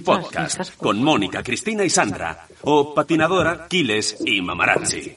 [0.00, 2.46] Podcast con Mónica, Cristina y Sandra.
[2.62, 5.16] O Patinadora, Quiles y Mamarazzi.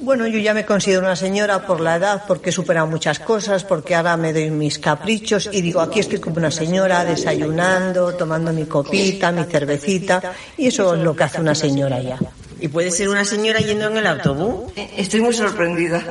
[0.00, 3.64] Bueno, yo ya me considero una señora por la edad, porque he superado muchas cosas,
[3.64, 8.52] porque ahora me doy mis caprichos y digo, aquí estoy como una señora desayunando, tomando
[8.52, 12.18] mi copita, mi cervecita, y eso es lo que hace una señora ya.
[12.60, 14.72] ¿Y puede ser una señora yendo en el autobús?
[14.96, 16.02] Estoy muy sorprendida.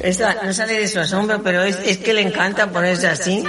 [0.00, 3.44] Esta no sale de su asombro, pero es, es que le encanta ponerse así.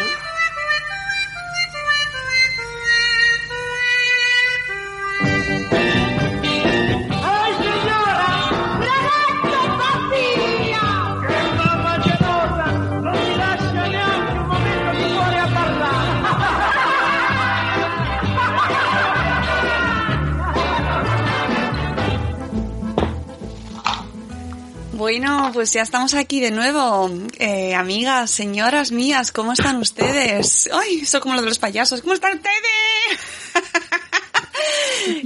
[25.64, 27.10] Pues ya estamos aquí de nuevo.
[27.40, 30.70] Eh, amigas, señoras mías, ¿cómo están ustedes?
[30.74, 32.02] Ay, eso como lo de los payasos.
[32.02, 33.22] ¿Cómo están ustedes?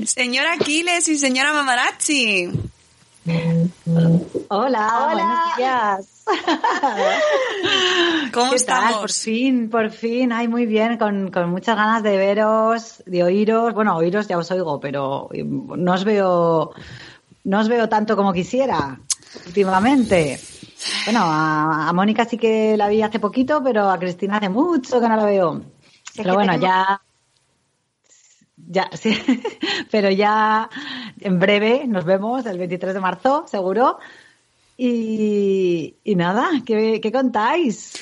[0.12, 2.52] señora Aquiles y señora Mamarazzi.
[4.50, 6.08] Hola, buenos días.
[8.32, 8.68] ¿Cómo ¿Qué tal?
[8.84, 9.00] estamos?
[9.00, 10.32] Por fin, por fin.
[10.34, 13.74] Ay, muy bien, con, con muchas ganas de veros, de oíros.
[13.74, 16.74] Bueno, oíros ya os oigo, pero no os veo,
[17.44, 19.00] no os veo tanto como quisiera
[19.46, 20.40] últimamente.
[21.06, 25.00] Bueno, a, a Mónica sí que la vi hace poquito, pero a Cristina hace mucho
[25.00, 25.62] que no la veo.
[26.16, 27.02] Pero bueno, ya,
[28.56, 29.18] ya, sí,
[29.92, 30.70] pero ya
[31.20, 34.00] en breve nos vemos el 23 de marzo, seguro.
[34.78, 37.94] Y, y nada, ¿qué, qué contáis?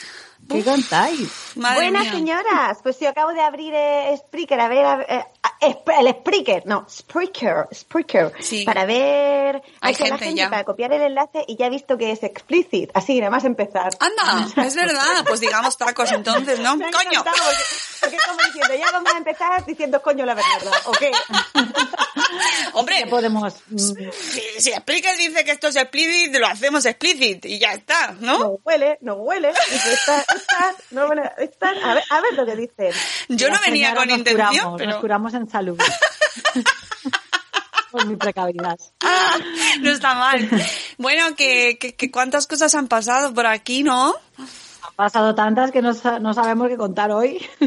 [0.50, 1.54] ¿Qué contáis?
[1.56, 2.12] Madre Buenas mía.
[2.12, 5.26] señoras, pues yo acabo de abrir eh, Spreaker, a ver, a ver, eh,
[5.62, 8.66] el Spreaker, no, Spreaker, Spreaker, Sí.
[8.66, 10.50] para ver, Hay que la gente ya.
[10.50, 13.90] para copiar el enlace y ya he visto que es explicit, así nada más empezar.
[14.00, 15.26] Anda, es verdad.
[15.28, 16.72] Pues digamos tacos entonces, ¿no?
[16.92, 17.24] ¡Coño!
[17.24, 17.40] Porque,
[18.06, 21.12] porque como diciendo, ya vamos a empezar diciendo coño la verdad, ¿o qué?
[22.74, 23.54] Hombre, ¿Qué podemos...?
[23.68, 28.16] mm, si, si Expliques dice que esto es explicit, lo hacemos explicit y ya está,
[28.20, 28.40] ¿no?
[28.40, 29.54] No huele, no huele.
[29.72, 32.92] Dice, Está, está, no, bueno, a ver, a ver lo que dicen.
[33.30, 34.92] Yo no venía con nos intención, curamos, pero...
[34.92, 35.80] Nos curamos en salud.
[37.92, 38.78] Por mi precavidad.
[39.80, 40.50] No está mal.
[40.98, 44.14] Bueno, que, que, que cuántas cosas han pasado por aquí, ¿no?
[44.96, 45.92] Pasado tantas que no,
[46.22, 47.46] no sabemos qué contar hoy.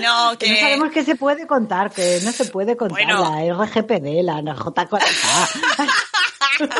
[0.00, 3.22] No, Que no sabemos qué se puede contar, que no se puede contar Bueno.
[3.34, 5.00] la RGPD, la NJ40.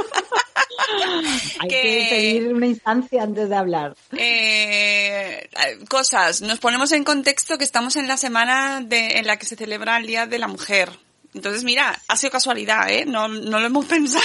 [1.60, 1.80] Hay que...
[1.82, 3.94] Que- pedir una instancia antes de hablar.
[4.12, 5.48] Eh,
[5.88, 6.42] cosas.
[6.42, 9.96] Nos ponemos en contexto que estamos en la semana de, en la que se celebra
[9.98, 10.90] el Día de la Mujer.
[11.34, 13.04] Entonces, mira, ha sido casualidad, ¿eh?
[13.06, 14.24] No, no lo hemos pensado.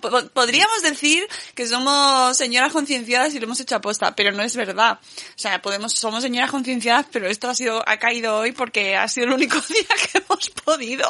[0.00, 4.56] Po- Podríamos decir que somos señoras concienciadas y lo hemos hecho aposta, pero no es
[4.56, 4.98] verdad.
[5.02, 9.08] O sea, podemos, somos señoras concienciadas, pero esto ha sido, ha caído hoy porque ha
[9.08, 11.08] sido el único día que hemos podido.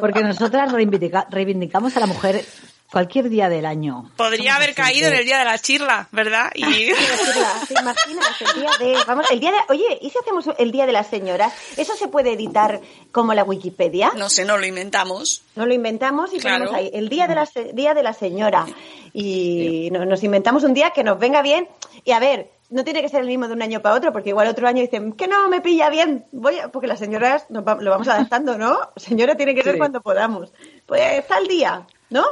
[0.00, 2.44] Porque nosotras reivindica- reivindicamos a la mujer
[2.90, 4.10] cualquier día del año.
[4.16, 6.50] Podría haber caído en el Día de la Chirla, ¿verdad?
[6.54, 6.62] Y...
[6.86, 10.70] decirla, ¿Te imaginas el día de, vamos, el día de, oye, ¿y si hacemos el
[10.72, 11.52] día de las señoras?
[11.76, 12.80] ¿Eso se puede editar
[13.12, 14.12] como la Wikipedia?
[14.16, 15.42] No sé, no lo inventamos.
[15.56, 16.66] No lo inventamos y Claro.
[16.66, 18.66] ponemos ahí el día de la día de la señora
[19.12, 21.68] y no- nos inventamos un día que nos venga bien
[22.04, 22.50] y a ver.
[22.70, 24.82] No tiene que ser el mismo de un año para otro, porque igual otro año
[24.82, 28.06] dicen que no me pilla bien, voy a- porque las señoras nos va- lo vamos
[28.08, 28.78] adaptando, ¿no?
[28.96, 29.78] Señora tiene que ser Sí.
[29.78, 30.52] cuando podamos.
[30.84, 32.24] Pues está el día, ¿no?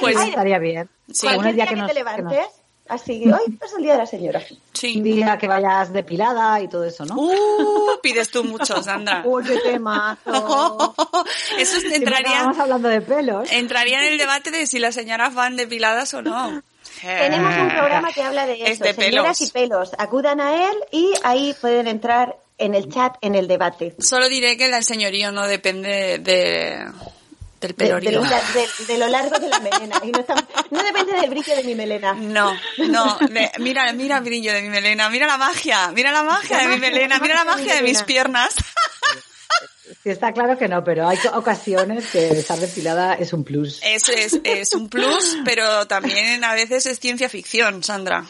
[0.00, 0.88] Pues Sí, estaría bien.
[1.12, 1.26] Sí.
[1.26, 3.98] Cualquier día día que, nos- te que levantes, nos- así, hoy es el día de
[3.98, 4.42] la señora.
[4.72, 4.96] sí.
[4.98, 7.14] un día que vayas depilada y todo eso, ¿no?
[7.16, 9.22] Uh, pides tú mucho, Sandra.
[9.26, 10.94] Uy, qué temazo.
[11.58, 13.50] Eso entraría, acabamos hablando de pelos.
[13.52, 16.62] entraría en el debate de si las señoras van depiladas o no.
[17.02, 19.40] Tenemos un programa que habla de Es eso, de señoras pelos.
[19.40, 19.90] y pelos.
[19.98, 23.94] Acudan a él y ahí pueden entrar en el chat, en el debate.
[24.00, 26.84] Solo diré que el señorío no depende de,
[27.60, 30.00] del De, lo, de- de lo largo de la melena.
[30.02, 30.34] Y no, está-
[30.70, 32.14] no depende del brillo de mi melena.
[32.14, 36.22] No, no, de- mira, mira el brillo de mi melena, mira la magia, mira la
[36.22, 38.54] magia de mi melena, la mira la magia de mi mis piernas.
[40.02, 43.80] Sí, está claro que no, pero hay ocasiones que estar depilada es un plus.
[43.82, 48.24] Eso es, es un plus, pero también a veces es ciencia ficción, Sandra.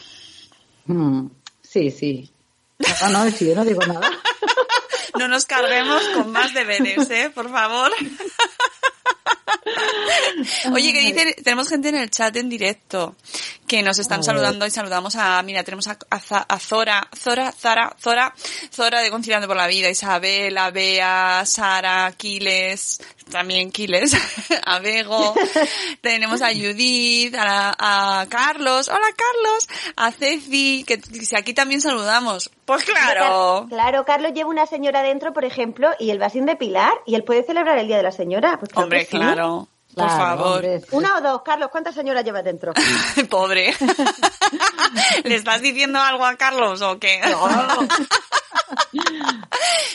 [0.85, 1.27] Mm,
[1.61, 2.31] sí, sí.
[2.79, 4.09] No, no, sí, yo no digo nada.
[5.19, 7.29] No nos carguemos con más deberes, ¿eh?
[7.33, 7.91] Por favor.
[10.73, 13.15] Oye, que dicen, tenemos gente en el chat en directo
[13.67, 16.19] que nos están saludando y saludamos a, mira, tenemos a, a
[16.49, 18.33] a Zora, Zora, Zara, Zora,
[18.73, 22.99] Zora de Conciliando por la Vida, Isabel, a Bea, Sara, Aquiles,
[23.31, 24.13] también Quiles,
[24.65, 25.33] a Bego,
[26.01, 31.79] tenemos a Judith, a, la- a Carlos, hola Carlos, a Ceci, que, si aquí también
[31.81, 32.51] saludamos.
[32.65, 33.67] Pues claro.
[33.69, 37.23] Claro, Carlos lleva una señora dentro, por ejemplo, y él va sin depilar y él
[37.23, 38.57] puede celebrar el Día de la Señora.
[38.59, 38.99] Pues claro Hombre.
[39.17, 39.67] Claro.
[39.93, 40.55] Por Claro, favor.
[40.55, 40.81] hombre.
[40.91, 42.71] Una o dos, Carlos, ¿cuántas señoras llevas dentro?
[43.29, 43.75] Pobre.
[45.25, 47.19] ¿Le estás diciendo algo a Carlos o qué?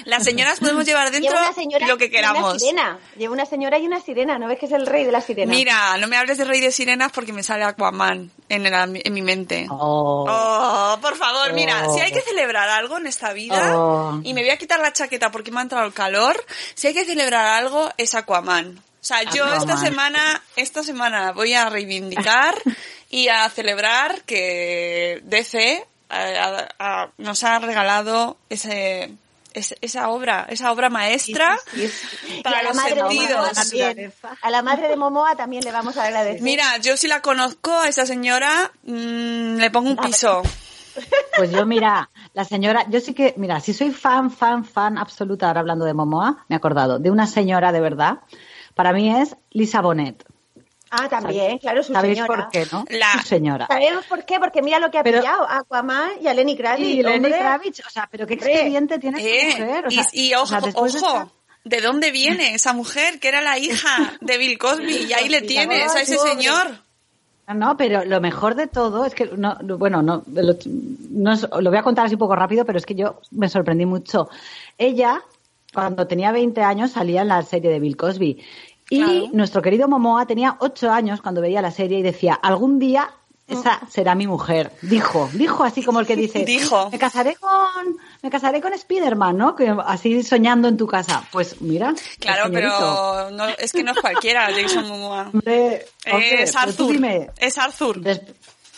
[0.04, 2.60] Las señoras podemos llevar dentro Lleva una señora lo que y una queramos.
[2.62, 2.98] sirena.
[3.16, 4.38] Lleva una señora y una sirena.
[4.38, 5.50] ¿No ves que es el rey de la sirena?
[5.50, 9.12] Mira, no me hables de Rey de Sirenas porque me sale Aquaman en, el- en
[9.14, 9.66] mi mente.
[9.70, 10.26] Oh.
[10.28, 11.94] Oh, por favor, mira, Oh.
[11.94, 14.20] si hay que celebrar algo en esta vida, Oh.
[14.22, 16.36] y me voy a quitar la chaqueta porque me ha entrado el calor,
[16.74, 18.82] si hay que celebrar algo es Aquaman.
[19.06, 19.84] O sea, yo esta Aquaman.
[19.84, 22.56] semana, esta semana voy a reivindicar
[23.10, 29.12] y a celebrar que DC eh, a- a- nos ha regalado ese,
[29.54, 32.40] esa obra, esa obra maestra Sí, sí.
[32.44, 33.54] para y a la los madre de Momoa sentidos.
[33.54, 34.12] también.
[34.42, 36.42] A la madre de Momoa también le vamos a agradecer.
[36.42, 40.42] Mira, yo si la conozco a esa señora, mm, le pongo un piso.
[41.36, 45.46] Pues yo, mira, la señora, yo sí que, mira, si soy fan, fan, fan absoluta,
[45.46, 48.18] ahora hablando de Momoa, me he acordado, de una señora de verdad,
[48.76, 50.22] para mí es Lisa Bonet.
[50.88, 52.26] Ah, también, claro, su ¿Sabéis señora.
[52.44, 52.84] por qué, no?
[52.90, 53.66] La- Su señora.
[53.66, 54.38] ¿Sabemos por qué?
[54.38, 56.86] Porque mira lo que ha Pero- pillado a Aquaman y a Lenny Kravitz.
[56.88, 57.38] Y Lenny hombre.
[57.38, 59.86] Kravitz, o sea, pero qué expediente tiene Eh, esta mujer.
[59.86, 61.28] O y, sea, y ojo, sea, después de ojo, estar-
[61.64, 65.06] ¿de dónde viene esa mujer que era la hija de Bill Cosby?
[65.08, 66.68] Y ahí le tienes a ese señor.
[67.48, 70.54] No, No, pero lo mejor de todo es que, no, no, bueno, no, lo,
[71.10, 73.48] no es- lo voy a contar así un poco rápido, pero es que yo me
[73.48, 74.28] sorprendí mucho.
[74.78, 75.20] Ella,
[75.76, 78.42] cuando tenía 20 años, salía en la serie de Bill Cosby.
[78.90, 79.28] Y Claro.
[79.32, 83.10] nuestro querido Momoa tenía 8 años cuando veía la serie y decía, algún día
[83.48, 84.72] esa será mi mujer.
[84.82, 86.90] Dijo, dijo así como el que dice, Dijo.
[86.90, 89.54] me casaré con, me casaré con Spiderman, ¿no?
[89.54, 91.22] Que así soñando en tu casa.
[91.30, 91.94] Pues mira.
[92.18, 95.30] Claro, pero no, es que no es cualquiera, Jason Momoa.
[95.32, 96.92] Hombre, hombre, Es pues Arthur.
[96.92, 98.00] dime, Es Arthur.
[98.00, 98.22] Des-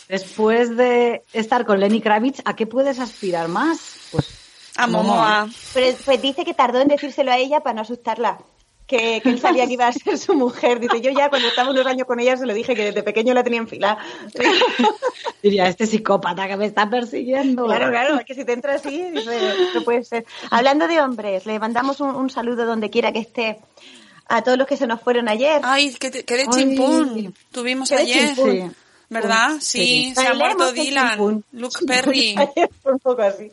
[0.09, 3.79] después de estar con Lenny Kravitz, ¿a qué puedes aspirar más?
[4.13, 4.38] Pues
[4.79, 5.49] A Momoa.
[5.75, 8.39] Pero pues dice que tardó en decírselo a ella para no asustarla.
[8.87, 10.81] Que, que él sabía que iba a ser su mujer.
[10.81, 13.35] Dice, yo ya cuando estaba unos años con ella se lo dije que desde pequeño
[13.35, 13.99] la tenía en fila.
[15.43, 17.67] Diría, este psicópata que me está persiguiendo.
[17.67, 19.39] Claro, claro, es que si te entra así, dice,
[19.75, 20.25] no puede ser.
[20.51, 23.59] Hablando de hombres, le mandamos un, un saludo donde quiera que esté
[24.27, 25.61] a todos los que se nos fueron ayer.
[25.65, 26.49] Ay, que, te- que de Ay.
[26.51, 28.27] chimpún tuvimos Qué de ayer.
[28.35, 28.51] chimpún.
[28.71, 28.77] Sí.
[29.11, 29.57] ¿Verdad?
[29.61, 29.79] Sí.
[29.79, 31.45] Sí, se ha muerto Dylan.
[31.53, 32.37] Luke Perry.
[32.85, 33.51] Un poco así.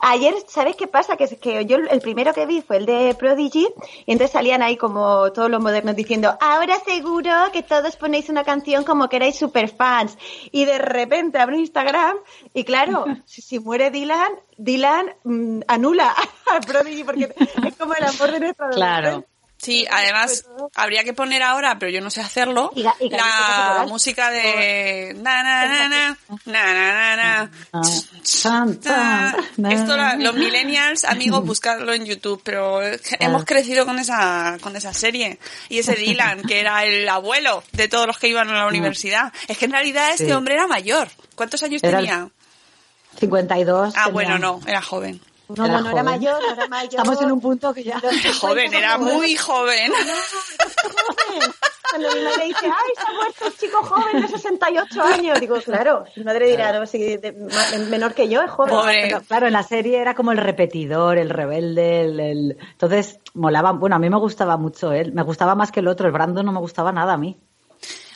[0.00, 1.16] Ayer, ¿sabes qué pasa?
[1.16, 3.66] Que, que yo el primero que vi fue el de Prodigy
[4.04, 8.44] y entonces salían ahí como todos los modernos diciendo, ahora seguro que todos ponéis una
[8.44, 10.18] canción como que erais super fans.
[10.52, 12.16] Y de repente abro Instagram
[12.52, 16.14] y claro, si, si muere Dylan, Dylan mm, anula
[16.52, 17.34] a Prodigy porque
[17.66, 19.24] es como el amor de nuestra Claro.
[19.58, 20.44] Sí, además
[20.76, 25.88] habría que poner ahora, pero yo no sé hacerlo, la música de na na na
[25.88, 26.16] na
[26.46, 29.36] na na na
[29.70, 32.80] Esto los millennials, amigos, buscarlo en YouTube, pero
[33.18, 37.88] hemos crecido con esa con esa serie y ese Dylan que era el abuelo de
[37.88, 39.32] todos los que iban a la universidad.
[39.48, 41.08] Es que en realidad este hombre era mayor.
[41.34, 42.28] ¿Cuántos años era tenía?
[43.18, 43.94] 52.
[43.96, 44.12] Ah, tenía.
[44.12, 45.20] bueno, no, era joven.
[45.56, 46.90] No, Era no, no era mayor, no era mayor.
[47.00, 48.00] Estamos en un punto que ya...
[48.40, 49.92] Joven, era muy joven.
[51.90, 55.40] Cuando mi madre dice, ay, se ha muerto un chico joven de 68 años.
[55.40, 57.32] Digo, claro, mi madre dirá, no, si de-
[57.88, 58.74] menor que yo, es joven.
[58.74, 59.02] Pobre.
[59.08, 63.72] Pero, claro, en la serie era como el repetidor, el rebelde, el, el- entonces molaba,
[63.72, 66.44] bueno, a mí me gustaba mucho él, me gustaba más que el otro, el Brandon
[66.44, 67.40] no me gustaba nada a mí.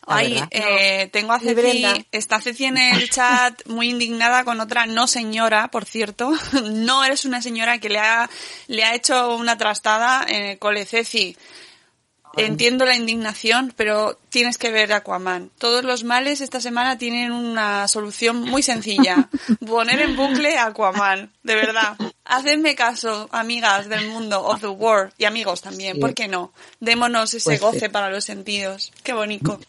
[0.06, 1.38] Ay, eh, tengo a.
[1.40, 6.32] Ceci, está Ceci en el chat muy indignada con otra no señora, por cierto.
[6.62, 8.28] No eres una señora que le ha,
[8.66, 10.84] le ha hecho una trastada en el cole.
[10.86, 11.36] Ceci,
[12.36, 15.50] entiendo la indignación, pero tienes que ver Aquaman.
[15.58, 19.28] Todos los males esta semana tienen una solución muy sencilla.
[19.66, 21.96] Poner en bucle Aquaman, de verdad.
[22.24, 26.00] Hacedme caso, amigas del mundo of the world y amigos también, Sí.
[26.00, 26.52] ¿por qué no?
[26.80, 27.64] Démonos ese Pues sí.
[27.64, 28.92] goce para los sentidos.
[29.02, 29.60] Qué bonito.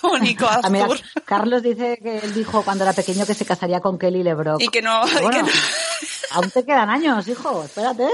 [0.00, 1.00] Qué bonito, A mí, Arthur.
[1.24, 4.62] Carlos dice que él dijo cuando era pequeño que se casaría con Kelly LeBrock.
[4.62, 5.48] Y que no, y que no.
[6.30, 8.08] aún te quedan años, hijo, espérate.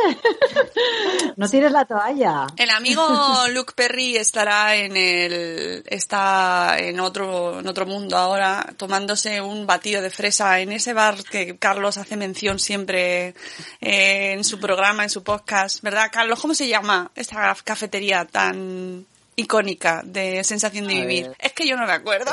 [1.36, 2.46] No tires la toalla.
[2.56, 3.02] El amigo
[3.52, 10.02] Luke Perry estará en el, está en otro, en otro mundo ahora, tomándose un batido
[10.02, 13.34] de fresa en ese bar que Carlos hace mención siempre
[13.80, 16.40] eh, en su programa, en su podcast, ¿verdad, Carlos?
[16.40, 19.06] ¿Cómo se llama esta cafetería tan
[19.38, 21.28] icónica de sensación de A vivir?
[21.28, 21.36] ver.
[21.38, 22.30] Es que yo no me acuerdo.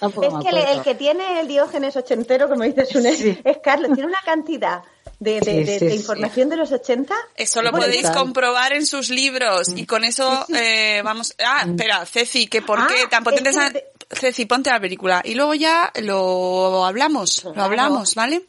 [0.00, 0.72] Yo Es que el, acuerdo.
[0.72, 3.38] el que tiene el diógenes ochentero, como dice Sune, Sí.
[3.44, 3.90] es Carlos.
[3.94, 4.82] Tiene una cantidad
[5.18, 5.96] de, de- Sí, de- sí, de sí.
[5.96, 7.14] información de los 80.
[7.36, 7.88] Eso lo Brutal.
[7.90, 11.34] podéis comprobar en sus libros y con eso eh, vamos.
[11.44, 15.22] Ah, espera, Ceci, que por Ah, qué tan potente es que Ceci, ponte la película
[15.24, 18.42] y luego ya lo hablamos, lo hablamos, ¿vale?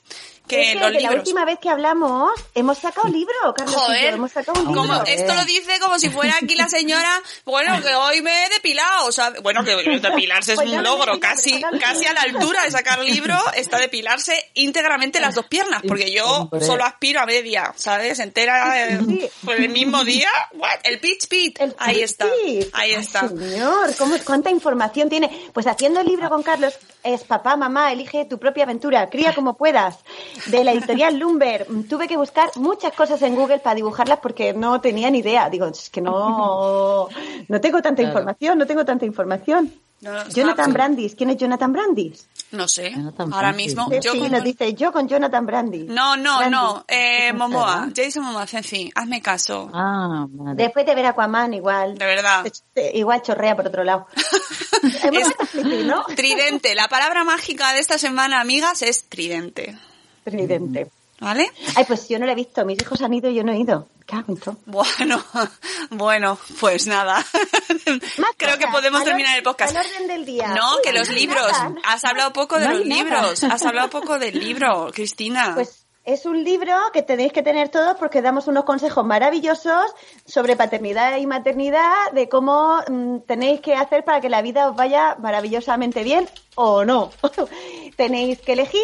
[0.48, 3.76] Que Es que la última vez que hablamos hemos sacado libro, Carlos.
[3.76, 4.82] y yo, Joder, hemos sacado un libro.
[4.82, 8.50] como esto lo dice como si fuera aquí la señora, bueno, que hoy me he
[8.50, 12.64] depilado, o sea, bueno, que depilarse es Pues un logro, casi, casi a la altura
[12.64, 16.62] de sacar libro está depilarse íntegramente las dos piernas, porque yo Hombre.
[16.66, 18.20] solo aspiro a media, ¿sabes?
[18.20, 19.30] Entera, eh, Sí.
[19.44, 20.80] pues el mismo día, what?
[20.84, 23.28] el pitch pit, El ahí está, ahí Ay, está.
[23.28, 25.50] Señor, ¿cómo, ¿cuánta información tiene?
[25.54, 26.74] Pues haciendo el libro con Carlos
[27.08, 30.00] es Papá, Mamá, elige tu propia aventura, cría como puedas,
[30.48, 31.68] de la editorial Lumber.
[31.90, 35.50] Tuve que buscar muchas cosas en Google para dibujarlas porque no tenía ni idea.
[35.50, 37.08] Digo, es que no,
[37.48, 38.10] no tengo tanta Claro.
[38.10, 39.72] información, no tengo tanta información.
[40.00, 42.28] No, no, Jonathan Brandis, ¿quién es Jonathan Brandis?
[42.52, 43.66] No sé, Jonathan ahora Brandis.
[43.76, 45.86] mismo, Sí, yo sí, dice yo con Jonathan Brandis.
[45.88, 46.52] No, no, Brandis.
[46.52, 47.90] no, eh, Momoa.
[47.96, 50.28] Jason Momoa, Ceci, hazme caso, Ah.
[50.56, 51.98] Después de ver Aquaman, igual.
[51.98, 52.46] de verdad.
[52.94, 54.06] Igual chorrea por otro lado.
[56.16, 59.78] Tridente, la palabra mágica de esta semana, amigas, es tridente.
[60.24, 60.90] Tridente.
[61.20, 61.52] ¿Vale?
[61.76, 62.64] Ay, pues yo no lo he visto.
[62.64, 63.88] Mis hijos han ido y yo no he ido.
[64.06, 64.36] ¿Qué hago?
[64.66, 65.24] Bueno,
[65.90, 67.26] bueno, pues nada.
[68.18, 69.76] Más Creo que podemos terminar el podcast.
[69.76, 70.50] al orden del día.
[70.50, 71.52] No, Uy, que los libros.
[71.52, 71.74] nada.
[71.84, 73.04] Has hablado poco de No los nada.
[73.04, 73.44] libros.
[73.44, 75.54] Has hablado poco del libro, Cristina.
[75.56, 79.92] Pues es un libro que tenéis que tener todos porque damos unos consejos maravillosos
[80.26, 84.76] sobre paternidad y maternidad, de cómo mm, tenéis que hacer para que la vida os
[84.76, 87.12] vaya maravillosamente bien o no.
[87.98, 88.82] tenéis que elegir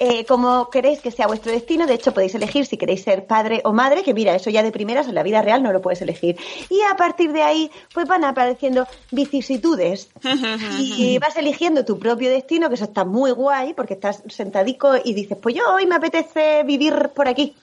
[0.00, 1.86] eh, cómo queréis que sea vuestro destino.
[1.86, 4.72] De hecho, podéis elegir si queréis ser padre o madre, que mira, eso ya de
[4.72, 6.36] primeras en la vida real no lo puedes elegir.
[6.68, 10.08] Y a partir de ahí, pues van apareciendo vicisitudes.
[10.78, 15.14] y vas eligiendo tu propio destino, que eso está muy guay, porque estás sentadico y
[15.14, 17.54] dices, pues yo hoy me apetece vivir por aquí.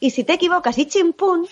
[0.00, 1.46] Y si te equivocas y chimpún,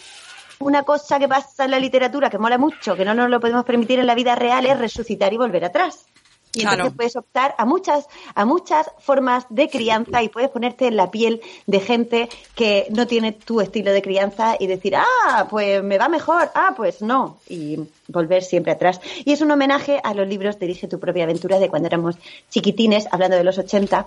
[0.61, 3.65] una cosa que pasa en la literatura que mola mucho, que no nos lo podemos
[3.65, 6.07] permitir en la vida real, es resucitar y volver atrás.
[6.55, 6.95] Y entonces Claro.
[6.97, 11.41] puedes optar a muchas, a muchas formas de crianza y puedes ponerte en la piel
[11.67, 16.09] de gente que no tiene tu estilo de crianza y decir, ah, pues me va
[16.09, 17.79] mejor, ah, pues no, y
[18.09, 19.01] volver siempre atrás.
[19.25, 22.17] Y es un homenaje a los libros Dirige tu propia aventura de cuando éramos
[22.51, 24.05] chiquitines, hablando de los 80,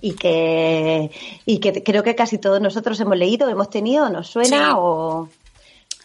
[0.00, 1.10] y que,
[1.46, 4.74] y que creo que casi todos nosotros hemos leído, hemos tenido, nos suena Sí.
[4.76, 5.28] o...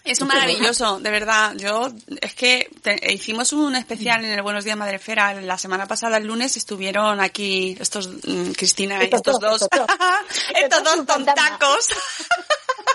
[0.04, 1.54] Es maravilloso, de verdad.
[1.58, 1.92] Yo,
[2.22, 5.34] es que te- hicimos un especial en el Buenos Días Madrefera.
[5.42, 11.06] La semana pasada, el lunes, estuvieron aquí estos, mm, Cristina y Estos dos, estos dos.
[11.06, 11.88] tontacos.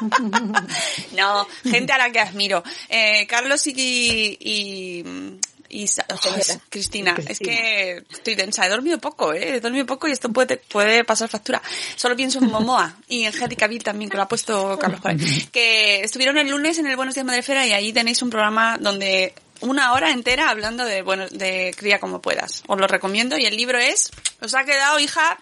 [1.16, 2.62] no, gente a la que admiro.
[2.88, 5.04] Eh, Carlos y, y,
[5.68, 5.86] y.
[5.88, 7.16] Joder, Cristina, Cristina.
[7.28, 8.66] es que estoy densa.
[8.66, 9.56] He dormido poco, ¿eh?
[9.56, 11.62] He dormido poco y esto puede, puede pasar factura.
[11.96, 15.16] Solo pienso en Momoa y en Henry Cavill también, que lo ha puesto Carlos ahí.
[15.52, 19.34] Que estuvieron el lunes en el Buenos Días Madrefera y ahí tenéis un programa donde
[19.60, 22.62] una hora entera hablando de, bueno, de cría como puedas.
[22.66, 25.38] Os lo recomiendo y el libro es, os ha quedado, hija,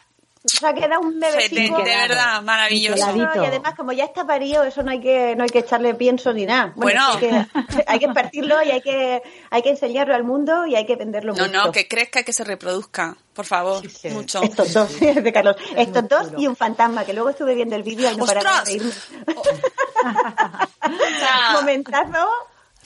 [0.46, 1.78] O sea, que era un bebecito.
[1.78, 3.12] de verdad, maravilloso.
[3.16, 5.94] No, y además, como ya está parido, eso no hay que, no hay que echarle
[5.94, 6.74] pienso ni nada.
[6.76, 7.12] Bueno.
[7.14, 7.46] hay, que,
[7.86, 11.32] hay que partirlo y hay que, hay que enseñarlo al mundo y hay que venderlo
[11.32, 11.52] No, mucho.
[11.64, 14.10] no, que crezca y que se reproduzca, por favor, sí.
[14.10, 14.42] mucho.
[14.42, 15.56] Estos dos, de Carlos.
[15.76, 18.64] Estos dos y un fantasma, que luego estuve viendo el vídeo y no paraba ¡Ostras!
[18.66, 18.92] de reírme.
[20.84, 22.28] O sea, Momentazo.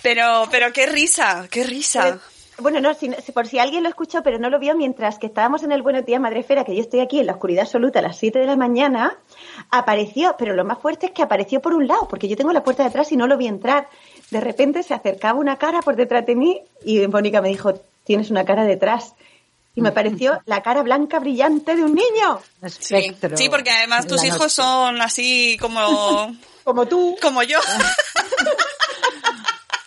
[0.02, 2.20] pero, pero qué risa, qué risa.
[2.60, 5.26] Bueno, no, si, si- por si alguien lo escuchó pero no lo vio, mientras que
[5.26, 8.02] estábamos en el Buenos Días Madrefera, que yo estoy aquí en la oscuridad absoluta a
[8.02, 9.16] las 7 de la mañana,
[9.70, 12.64] apareció, pero lo más fuerte es que apareció por un lado, porque yo tengo la
[12.64, 13.88] puerta de atrás y no lo vi entrar.
[14.30, 17.74] De repente se acercaba una cara por detrás de mí y Mónica me dijo,
[18.04, 19.14] tienes una cara detrás.
[19.76, 23.36] Y me pareció la cara blanca brillante de un niño, Sí, Espectro.
[23.36, 24.54] sí, porque además tus hijos noche.
[24.54, 26.34] son así como,
[26.64, 27.16] como tú.
[27.22, 27.60] como yo.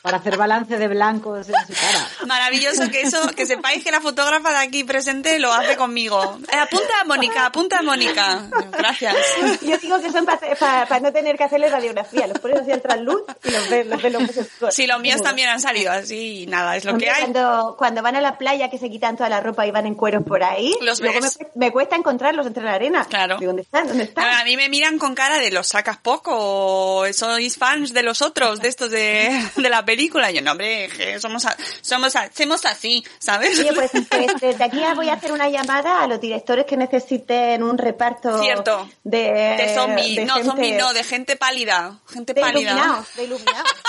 [0.02, 2.08] Para hacer balance de blancos en su cara.
[2.26, 6.40] Maravilloso que eso, que sepáis que la fotógrafa de aquí presente lo hace conmigo.
[6.52, 8.48] Eh, apunta a Mónica, apunta a Mónica.
[8.72, 9.16] Gracias.
[9.62, 13.22] Yo digo que son para no tener que hacerle radiografía, los pones así al trasluz
[13.44, 16.48] y los ves, los ves los ves Sí, los míos también han salido así y
[16.48, 17.22] nada, es lo que hay.
[17.22, 19.96] Cuando, cuando van a la playa que se quitan toda la ropa y van en
[19.96, 21.38] cueros por ahí, Los luego me, ves.
[21.38, 23.06] cuesta- me cuesta encontrarlos entre la arena.
[23.06, 23.38] Claro.
[23.38, 23.88] Digo, ¿dónde están?
[23.88, 24.26] ¿Dónde están?
[24.34, 28.22] A mí me miran con cara de los sacas poco o sois fans de los
[28.22, 30.32] otros, de estos de, de la película.
[30.32, 33.60] Y yo, no, hombre, somos, a- somos, a- hacemos así, ¿sabes?
[33.60, 37.64] Oye, pues, pues desde aquí voy a hacer una llamada a los directores que necesiten
[37.64, 38.90] un reparto Cierto.
[39.04, 39.20] de,
[39.58, 42.72] de zombie, de no, gente- zombie no, de gente pálida, gente de pálida.
[42.72, 43.72] iluminados, de iluminados.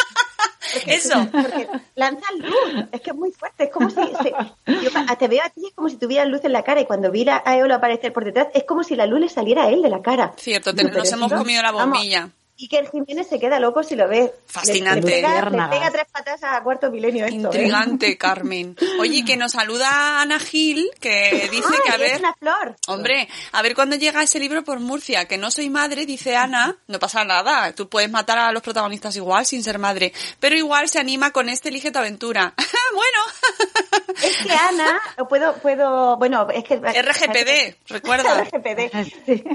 [0.87, 1.29] Eso.
[1.31, 3.97] Porque lanzan luz, es que es muy fuerte, es como si...
[3.97, 4.33] se-
[4.67, 7.11] yo te veo a ti es como si tuvieras luz en la cara y cuando
[7.11, 9.83] vi a Eolo aparecer por detrás es como si la luz le saliera a él
[9.83, 10.33] de la cara.
[10.39, 12.31] Cierto, te- nos hemos comido la bombilla.
[12.69, 14.33] Que el Jiménez se queda loco si lo ve.
[14.47, 15.07] Fascinante.
[15.07, 15.71] Le, pega, le Luciérnagas.
[15.79, 17.37] pega tres patas a cuarto milenio esto.
[17.37, 17.41] ¿eh?
[17.63, 18.77] Intrigante, Carmen.
[19.01, 22.13] Oye, que nos saluda Ana Gil, que dice que a Ay, ver...
[22.15, 22.77] Es una flor.
[22.89, 26.77] Hombre, a ver cuándo llega ese libro por Murcia, que no soy madre, dice Ana,
[26.87, 30.89] no pasa nada, tú puedes matar a los protagonistas igual sin ser madre, pero igual
[30.89, 32.55] se anima con este Elige tu aventura.
[32.95, 36.77] bueno, Es que Ana, puedo, puedo, bueno, es que...
[36.77, 38.45] RGPD, recuerda.
[38.45, 38.95] RGPD.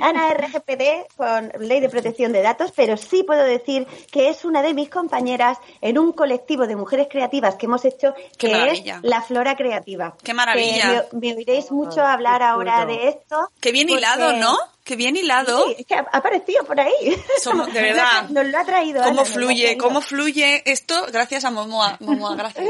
[0.01, 4.61] Ana RGPD con Ley de Protección de Datos, pero sí puedo decir que es una
[4.61, 9.21] de mis compañeras en un colectivo de mujeres creativas que hemos hecho, que es la
[9.21, 10.15] Flora Creativa.
[10.23, 11.05] Qué maravilla.
[11.09, 13.49] Que me, me oiréis mucho hablar ahora de esto.
[13.59, 14.57] Qué bien porque- hilado, ¿no?
[14.83, 15.65] Qué bien hilado.
[15.67, 17.21] Sí, es que ha aparecido por ahí.
[17.43, 18.29] Somos- de verdad.
[18.29, 19.03] Nos lo ha traído.
[19.03, 19.63] ¿Cómo fluye?
[19.65, 19.83] traído.
[19.83, 21.07] ¿Cómo fluye esto?
[21.11, 21.97] Gracias a Momoa.
[21.99, 22.65] Momoa, gracias.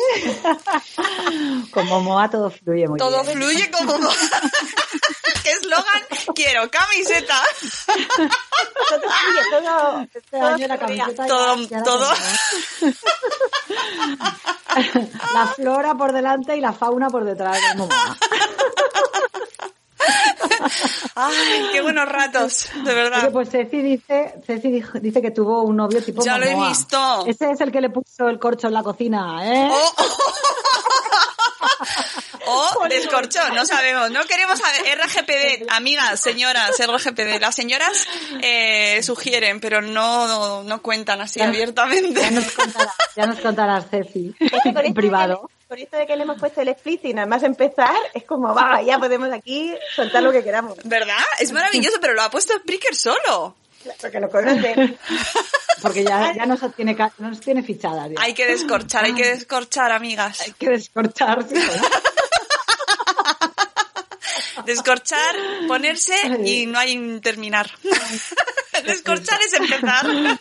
[1.71, 3.33] Como Moa todo fluye muy Todo bien.
[3.37, 4.13] fluye como Momoa.
[5.43, 6.01] ¿Qué eslogan?
[6.37, 7.41] Quiero camiseta.
[9.49, 12.13] Todo Este año la camiseta Todo- ya la todo.
[12.13, 12.95] tenemos.
[15.33, 17.57] La flora por delante y la fauna por detrás.
[21.15, 23.31] Ay, qué buenos ratos, de Oye, verdad.
[23.31, 27.25] pues Ceci dice, Ceci dijo- dice que tuvo un novio tipo Ya lo he visto.
[27.25, 29.69] Ese es el que le puso el corcho en la cocina, ¿eh?
[29.71, 29.93] Oh.
[32.47, 34.97] O descorchó, no sabemos, no queremos saber.
[34.99, 37.39] RGPD, amigas, señoras, RGPD.
[37.41, 38.07] Las señoras
[38.41, 42.21] eh, sugieren, pero no, no cuentan así Ya- abiertamente.
[42.21, 45.49] Ya nos contarás, ya nos contarás Ceci, en privado.
[45.49, 48.23] Que, con esto de que le hemos puesto el split y nada más empezar, es
[48.23, 50.77] como, va, ya podemos aquí soltar lo que queramos.
[50.85, 51.17] ¿Verdad?
[51.39, 53.55] Es maravilloso, pero lo ha puesto Spreaker solo.
[54.01, 54.97] Porque lo conoce.
[55.81, 58.09] Porque ya, ya nos tiene, nos tiene fichadas.
[58.09, 58.15] ya.
[58.21, 60.41] Hay que descorchar, hay que descorchar, amigas.
[60.41, 61.45] Hay que descorchar.
[61.47, 61.81] sí, ¿verdad?
[64.67, 65.35] Descorchar,
[65.67, 66.13] ponerse
[66.45, 67.69] y no hay terminar.
[68.85, 70.05] Descorchar es empezar.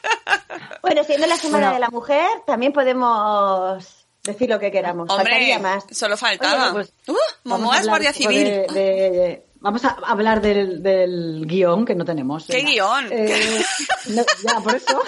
[0.83, 1.75] Bueno, siendo la Semana Bueno.
[1.75, 5.11] de la Mujer, también podemos decir lo que queramos.
[5.11, 5.85] Hombre, Faltaría más.
[5.91, 6.67] solo faltaba.
[6.67, 7.17] Oye, pues, uh,
[7.49, 8.45] Momoa a es guardia civil.
[8.45, 12.47] de- de- vamos a hablar del, del guion que no tenemos.
[12.47, 12.71] ¿Qué venga.
[12.71, 13.09] guion?
[13.11, 13.65] Eh,
[14.11, 15.03] no, ya, por eso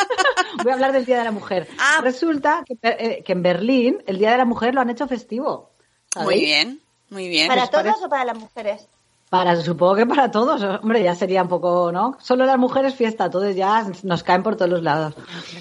[0.64, 1.68] voy a hablar del Día de la Mujer.
[1.78, 2.00] Ah.
[2.02, 5.70] Resulta que, eh, que en Berlín el Día de la Mujer lo han hecho festivo.
[6.12, 6.26] ¿sabéis?
[6.40, 7.46] Muy bien, muy bien.
[7.46, 8.04] ¿Para ¿os todos parece?
[8.04, 8.88] o para las mujeres?
[9.30, 12.16] Para, supongo que para todos, hombre, ya sería un poco, ¿no?
[12.20, 15.14] Solo las mujeres fiesta, todos ya nos caen por todos los lados.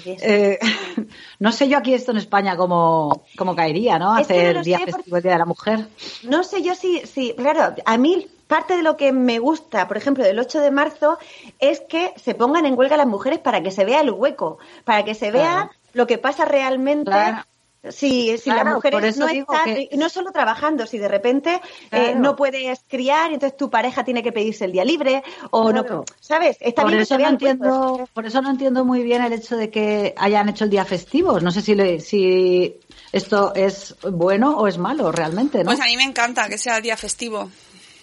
[0.06, 0.58] Eh,
[1.38, 4.14] no sé yo aquí esto en España cómo, cómo caería, ¿no?
[4.14, 5.86] No Hacer lo día festivo el Día de la Mujer.
[6.22, 9.98] No sé yo si, si, claro, a mí parte de lo que me gusta, por
[9.98, 11.18] ejemplo, del 8 de marzo,
[11.58, 15.04] es que se pongan en huelga las mujeres para que se vea el hueco, para
[15.04, 15.70] que se vea Claro.
[15.92, 17.10] lo que pasa realmente.
[17.10, 17.44] Claro.
[17.90, 21.60] Si, si Claro, mujeres eso no están, que- no solo trabajando, si de repente
[21.92, 25.88] eh, no puedes criar, entonces tu pareja tiene que pedirse el día libre, o Claro.
[25.98, 26.56] no, ¿sabes?
[26.60, 29.56] Está por bien eso no el entiendo, por eso no entiendo muy bien el hecho
[29.56, 31.38] de que hayan hecho el día festivo.
[31.40, 32.76] No sé si le- si
[33.12, 35.66] esto es bueno o es malo realmente, ¿no?
[35.70, 37.48] Pues a mí me encanta que sea día festivo.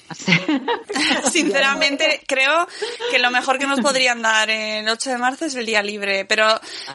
[1.31, 2.67] Sinceramente, creo
[3.11, 6.25] que lo mejor que nos podrían dar el 8 de marzo es el día libre,
[6.25, 6.47] pero,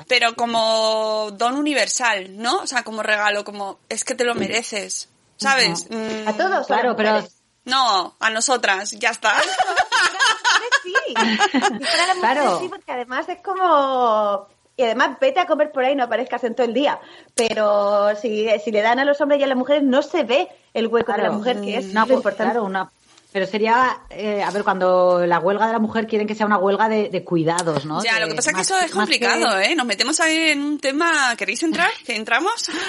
[0.09, 2.59] pero como don universal, ¿no?
[2.61, 5.87] O sea, como regalo, como es que te lo mereces, ¿sabes?
[5.91, 7.27] Mm, A todos, Claro, pero.
[7.65, 9.35] No, a nosotras, ya está.
[10.83, 10.95] sí.
[11.15, 12.59] Para Claro.
[12.61, 14.47] sí, porque además es como...
[14.77, 16.99] Y además vete a comer por ahí, no aparezcas en todo el día.
[17.35, 20.49] Pero si, si le dan a los hombres y a las mujeres, no se ve
[20.73, 22.53] el hueco de la mujer, que es una, lo importante.
[22.55, 22.91] claro, una-
[23.33, 26.59] pero sería, eh, a ver, cuando la huelga de la mujer quieren que sea una
[26.59, 28.03] huelga de, de cuidados, ¿no?
[28.03, 29.75] Ya, De- lo que pasa es que eso es complicado, que- ¿eh?
[29.77, 31.35] Nos metemos ahí en un tema...
[31.37, 31.91] ¿Queréis entrar?
[32.05, 32.71] ¿Que entramos?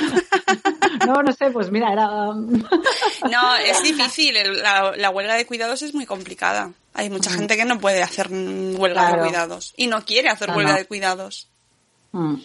[1.07, 2.05] No, no sé, pues mira, era...
[2.05, 4.35] No, es difícil.
[4.61, 6.71] La, la huelga de cuidados es muy complicada.
[6.93, 9.23] Hay mucha gente que no puede hacer mm, huelga Claro.
[9.23, 9.73] de cuidados.
[9.77, 11.49] Y no quiere hacer huelga de cuidados.
[12.11, 12.35] Mm.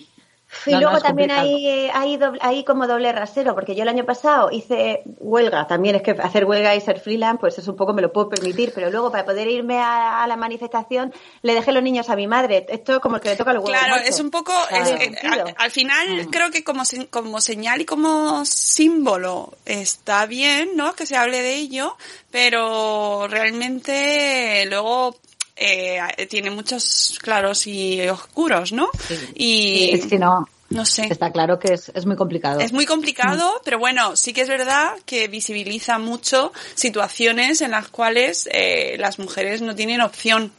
[0.65, 3.89] Y No, luego también hay, eh, hay, doble- hay como doble rasero, porque yo el
[3.89, 7.77] año pasado hice huelga, también es que hacer huelga y ser freelance, pues eso un
[7.77, 11.55] poco me lo puedo permitir, pero luego para poder irme a, a la manifestación le
[11.55, 12.65] dejé los niños a mi madre.
[12.69, 13.69] Esto es como el que le toca el huevo.
[13.69, 14.53] Claro, es un poco...
[14.69, 14.85] Claro.
[14.85, 16.31] es- eh, al, al final Mm.
[16.31, 20.95] creo que como, como señal y como símbolo está bien, ¿no?
[20.95, 21.97] Que se hable de ello,
[22.31, 25.17] pero realmente luego...
[25.57, 28.89] eh, tiene muchos claros y oscuros, ¿no?
[29.35, 31.07] Y Es que no, no sé.
[31.11, 32.61] está claro que es, es muy complicado.
[32.61, 37.89] Es muy complicado, pero bueno, sí que es verdad que visibiliza mucho situaciones en las
[37.89, 40.53] cuales eh, las mujeres no tienen opción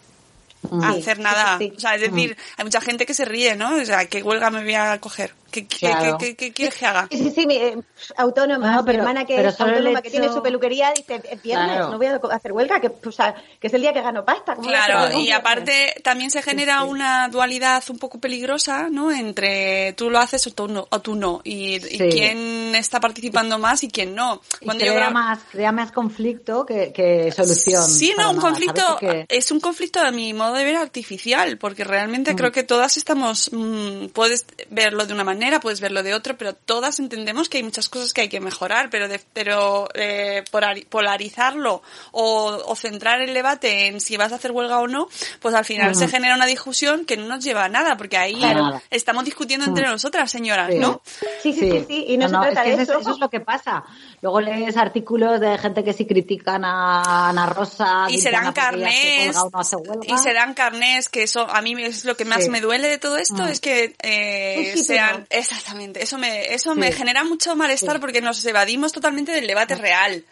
[0.82, 1.58] a Sí, hacer nada.
[1.60, 1.74] sí, sí.
[1.78, 3.76] O sea, es decir, hay mucha gente que se ríe, ¿no?
[3.76, 5.34] O sea, ¿qué huelga me voy a coger?
[5.52, 6.18] ¿Qué, qué- Claro.
[6.18, 7.08] qué- qué- qué quieres que haga?
[7.12, 7.78] Sí, sí, sí, mi, eh,
[8.18, 8.76] autónoma.
[8.76, 11.42] No, pero- mi hermana que pero es autónoma, que tiene hecho- su peluquería, dice, "Es
[11.42, 11.90] viernes, Claro.
[11.92, 14.56] no voy a hacer huelga, que, o sea, que es el día que gano pasta.
[14.56, 15.40] ¿cómo voy a hacer Claro, y viernes?".
[15.40, 19.12] aparte también se genera una dualidad un poco peligrosa, ¿no?
[19.12, 21.42] Entre tú lo haces o tú no, o tú no.
[21.44, 22.10] Y, y Sí.
[22.12, 24.42] quién está participando más y quién no.
[24.62, 27.84] Y Cuando yo crea, creo- más, crea más conflicto que, que solución.
[27.84, 28.82] Sí, no, un nada, conflicto.
[29.00, 32.98] Porque- es un conflicto a mi modo de ver artificial, porque realmente creo que todas
[32.98, 37.58] estamos, mm, puedes verlo de una manera, puedes verlo de otra, pero todas entendemos que
[37.58, 42.76] hay muchas cosas que hay que mejorar, pero de, pero eh, polari- polarizarlo o, o
[42.76, 45.08] centrar el debate en si vas a hacer huelga o no,
[45.42, 48.36] pues al final se genera una discusión que no nos lleva a nada, porque ahí
[48.36, 48.82] Claro.
[48.90, 50.80] estamos discutiendo entre nosotras, señoras, Sí.
[50.80, 51.02] ¿no?
[51.42, 53.02] Sí, sí, sí, sí, y no, se es trata que de eso, eso.
[53.02, 53.84] eso es lo que pasa.
[54.22, 58.08] Luego lees artículos de gente que sí critican a Ana Rosa.
[58.10, 60.16] y se ella hace carnés o no huelga.
[60.16, 62.50] y se dan carnés que eso a mí es lo que más Sí.
[62.50, 63.48] me duele de todo esto Mm.
[63.48, 66.80] es que eh, Sí, sí, sean exactamente eso me eso Sí.
[66.80, 70.24] me genera mucho malestar porque nos evadimos totalmente del debate real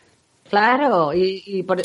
[0.49, 1.81] Claro, y, y por,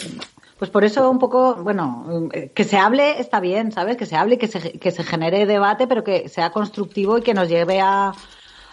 [0.59, 3.97] pues por eso un poco, bueno, eh, que se hable está bien, ¿sabes?
[3.97, 7.23] Que se hable y que se, que se genere debate, pero que sea constructivo y
[7.23, 8.13] que nos lleve a,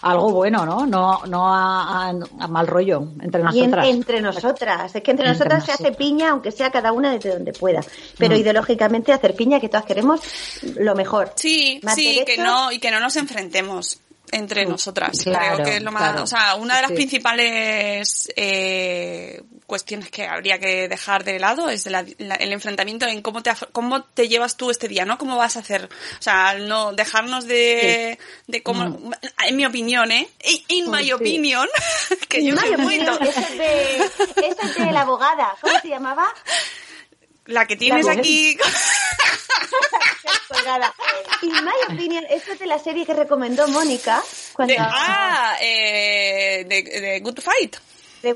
[0.02, 0.86] algo bueno, ¿no?
[0.86, 3.88] No, no a, a- a mal rollo entre Y en- nosotras.
[3.88, 4.96] entre nosotras.
[4.96, 5.98] Es que entre, Entre nosotras se hace nosotras.
[5.98, 7.80] piña, aunque sea cada una desde donde pueda.
[8.18, 8.40] Pero Mm.
[8.40, 10.20] ideológicamente hacer piña, que todas queremos
[10.76, 11.32] lo mejor.
[11.36, 15.76] sí Más sí que no y que no nos enfrentemos entre nosotras claro, creo que
[15.78, 16.24] es lo más claro.
[16.24, 16.96] o sea una de las Sí.
[16.96, 23.22] principales eh, cuestiones que habría que dejar de lado es la- la- el enfrentamiento en
[23.22, 25.86] cómo te cómo te llevas tú este día no cómo vas a hacer
[26.20, 29.12] o sea no dejarnos de de cómo
[29.46, 30.28] en mi opinión eh
[30.68, 31.06] in my Mm.
[31.06, 31.14] Sí.
[31.14, 31.68] opinion
[32.30, 33.96] que yo In soy my muy esa es de,
[34.48, 35.54] esa es de la abogada.
[35.62, 36.28] ¿Cómo se llamaba?
[37.48, 38.58] La que tienes La- aquí.
[41.42, 44.24] In my opinion, esa es de la serie que recomendó Mónica.
[44.54, 47.78] Cuando, de, ah eh, de, de Good Fight
[48.22, 48.36] de,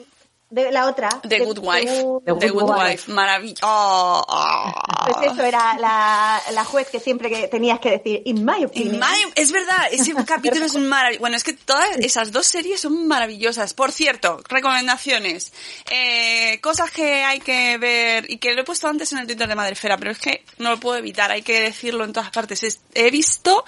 [0.51, 1.09] de la otra.
[1.27, 1.85] The Good Wife.
[2.25, 2.83] The The Good Good Wife.
[2.91, 3.11] Wife.
[3.11, 3.61] Maravilloso.
[3.65, 4.71] Oh, oh.
[5.07, 8.65] Pues eso era la, la juez que siempre que tenías que decir, in my In
[8.65, 8.99] opinion.
[8.99, 11.21] my- es verdad, ese capítulo es maravilloso.
[11.21, 13.73] Bueno, es que todas esas dos series son maravillosas.
[13.73, 15.53] Por cierto, recomendaciones.
[15.89, 19.47] Eh, cosas que hay que ver y que lo he puesto antes en el Twitter
[19.47, 22.63] de Madrefera, pero es que no lo puedo evitar, hay que decirlo en todas partes.
[22.63, 23.63] Es- he visto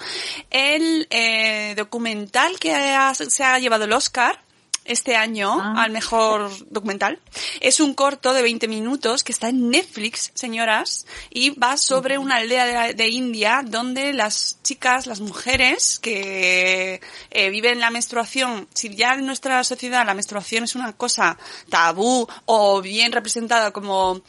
[0.50, 4.43] el eh, documental que ha- se ha llevado el Oscar
[4.84, 5.82] este año Ah.
[5.84, 7.18] al mejor documental.
[7.60, 12.36] Es un corto de 20 minutos que está en Netflix, señoras, y va sobre una
[12.36, 18.94] aldea de, de India donde las chicas, las mujeres que eh, viven la menstruación, si
[18.94, 24.20] ya en nuestra sociedad la menstruación es una cosa tabú o bien representada como,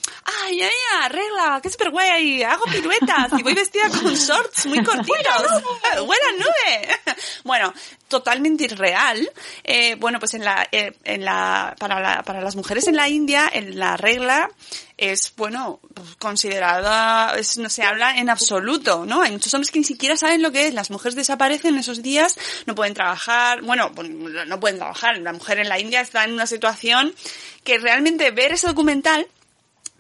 [0.44, 0.70] ay, ay,
[1.02, 5.64] ay, regla, qué super guay, hago piruetas y voy vestida con shorts muy cortitos,
[6.06, 6.88] buena nube.
[7.44, 7.74] Bueno,
[8.08, 9.30] totalmente irreal.
[9.64, 13.10] Eh, bueno, pues en la, eh, en la, para la, para las mujeres en la
[13.10, 14.50] India, en la regla
[14.98, 15.80] es, bueno,
[16.20, 19.22] considerada, es- no se habla en absoluto, ¿no?
[19.22, 20.74] Hay muchos hombres que ni siquiera saben lo que es.
[20.74, 25.18] Las mujeres desaparecen esos días, no pueden trabajar, bueno, pues, no pueden trabajar.
[25.18, 27.14] La mujer en la India está en una situación
[27.64, 29.28] que realmente ver ese documental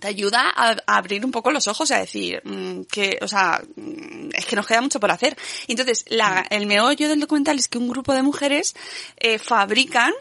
[0.05, 3.27] te ayuda a, a abrir un poco los ojos y a decir mm, que, o
[3.27, 5.35] sea, mm, es que nos queda mucho por hacer.
[5.67, 8.75] Entonces, la, el meollo del documental es que un grupo de mujeres
[9.17, 10.13] eh, fabrican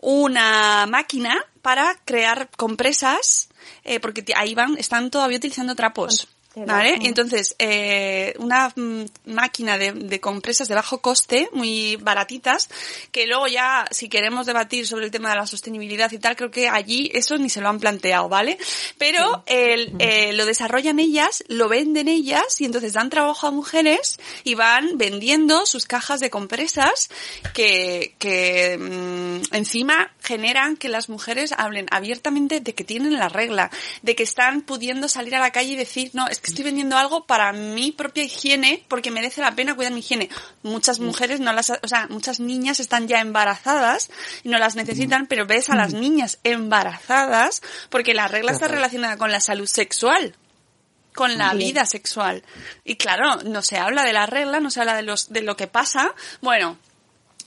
[0.00, 3.48] una máquina para crear compresas,
[3.82, 6.28] eh, porque ahí van, están todavía utilizando trapos.
[6.54, 6.98] ¿Vale?
[7.00, 12.68] Y entonces, eh, una mm, máquina de, de compresas de bajo coste, muy baratitas,
[13.10, 16.50] que luego ya, si queremos debatir sobre el tema de la sostenibilidad y tal, creo
[16.50, 18.58] que allí eso ni se lo han planteado, ¿vale?
[18.98, 24.18] Pero el, eh, lo desarrollan ellas, lo venden ellas, y entonces dan trabajo a mujeres
[24.44, 27.08] y van vendiendo sus cajas de compresas
[27.54, 33.70] que, que mm, encima generan que las mujeres hablen abiertamente de que tienen la regla,
[34.02, 36.96] de que están pudiendo salir a la calle y decir, no, es que estoy vendiendo
[36.96, 40.28] algo para mi propia higiene porque merece la pena cuidar mi higiene.
[40.62, 44.10] Muchas mujeres no las, o sea, muchas niñas están ya embarazadas
[44.42, 49.16] y no las necesitan, pero ves a las niñas embarazadas porque la regla está relacionada
[49.16, 50.34] con la salud sexual
[51.14, 52.42] con la vida sexual.
[52.84, 55.56] Y claro, no se habla de la regla, no se habla de los de lo
[55.56, 56.14] que pasa.
[56.40, 56.78] Bueno,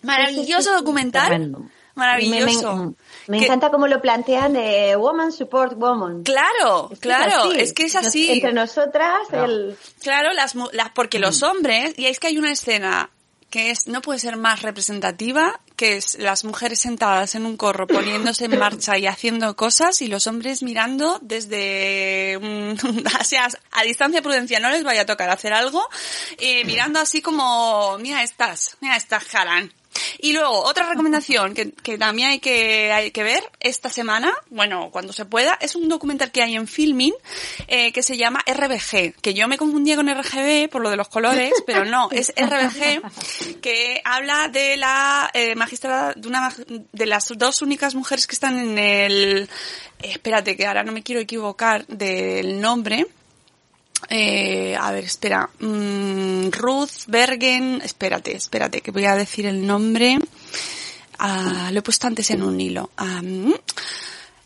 [0.04, 1.52] maravilloso documental.
[1.96, 2.94] Maravilloso.
[3.28, 6.24] Me, Que- encanta cómo lo plantean de Woman Support Woman.
[6.24, 7.60] Claro, Es que claro, así.
[7.60, 8.32] es que es Nos- así.
[8.32, 9.78] Entre nosotras, el...
[10.02, 13.10] Claro, las, mu- las porque los hombres, y es que hay una escena
[13.50, 17.88] que es no puede ser más representativa, que es las mujeres sentadas en un corro
[17.88, 22.74] poniéndose en marcha y haciendo cosas y los hombres mirando desde mm,
[23.22, 25.88] o sea, a distancia prudencia no les vaya a tocar hacer algo,
[26.38, 29.72] eh, mirando así como mira estas, mira estas Haran.
[30.20, 34.90] Y luego, otra recomendación que, que también hay que, hay que ver esta semana, bueno,
[34.92, 37.14] cuando se pueda, es un documental que hay en Filmin
[37.68, 41.08] eh, que se llama RBG, que yo me confundía con RGB por lo de los
[41.08, 47.28] colores, pero no, es RBG, que habla de la eh, magistrada, de una de las
[47.38, 49.50] dos únicas mujeres que están en el,
[50.02, 53.08] espérate que ahora no me quiero equivocar del nombre,
[54.10, 55.50] eh, a ver, espera.
[55.60, 57.82] Mm, Ruth Bergen.
[57.84, 60.20] Espérate, espérate, que voy a decir el nombre.
[61.20, 62.90] Ah, lo he puesto antes en un hilo.
[62.98, 63.54] Ah, mm.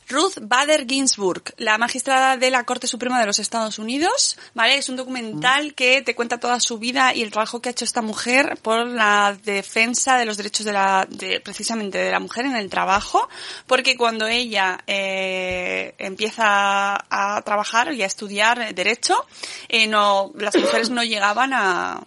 [0.10, 4.76] Ruth Bader Ginsburg, la magistrada de la Corte Suprema de los Estados Unidos, ¿vale?
[4.76, 7.86] Es un documental que te cuenta toda su vida y el trabajo que ha hecho
[7.86, 12.46] esta mujer por la defensa de los derechos de la, de, precisamente de la mujer
[12.46, 13.30] en el trabajo,
[13.68, 19.26] porque cuando ella eh, empieza a trabajar y a estudiar derecho,
[19.68, 22.02] eh, no, las mujeres no llegaban a,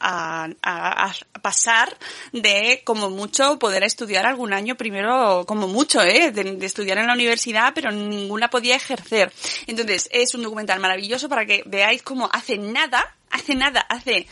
[0.00, 1.96] a, a- a pasar
[2.32, 7.06] de como mucho poder estudiar algún año primero como mucho eh de, de estudiar en
[7.06, 9.32] la universidad pero ninguna podía ejercer.
[9.66, 14.26] Entonces es un documental maravilloso para que veáis cómo hace nada hace nada hace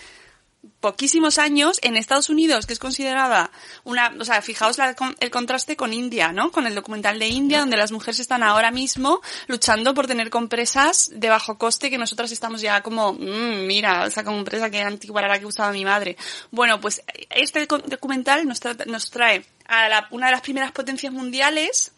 [0.80, 3.50] poquísimos años en Estados Unidos, que es considerada
[3.84, 6.50] una, o sea, fijaos la- el contraste con India, ¿no?
[6.50, 11.10] Con el documental de India, donde las mujeres están ahora mismo luchando por tener compresas
[11.12, 15.28] de bajo coste, que nosotras estamos ya como, "Mm, mira, esa compresa que antigua era
[15.28, 16.16] la que usaba mi madre.
[16.50, 21.12] Bueno, pues este documental nos, tra- nos trae a la- una de las primeras potencias
[21.12, 21.92] mundiales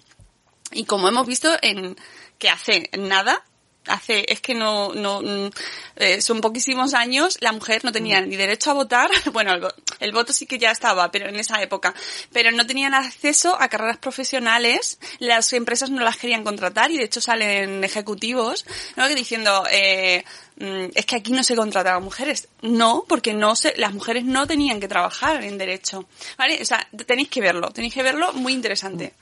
[0.73, 1.97] y como hemos visto en
[2.39, 3.45] que hace nada
[3.89, 5.51] hace es que no no mm,
[5.97, 9.11] eh, son poquísimos años la mujer no tenía ni derecho a votar.
[9.33, 9.67] Bueno el,
[10.01, 11.95] el voto sí que ya estaba pero en esa época.
[12.33, 17.05] Pero no tenían acceso a carreras profesionales las empresas no las querían contratar y de
[17.05, 18.65] hecho salen ejecutivos
[18.97, 19.07] ¿no?
[19.09, 20.25] que diciendo eh,
[20.57, 24.47] mm, es que aquí no se contrataban mujeres no porque no se las mujeres no
[24.47, 26.07] tenían que trabajar en derecho.
[26.37, 29.15] Vale o sea tenéis que verlo tenéis que verlo muy interesante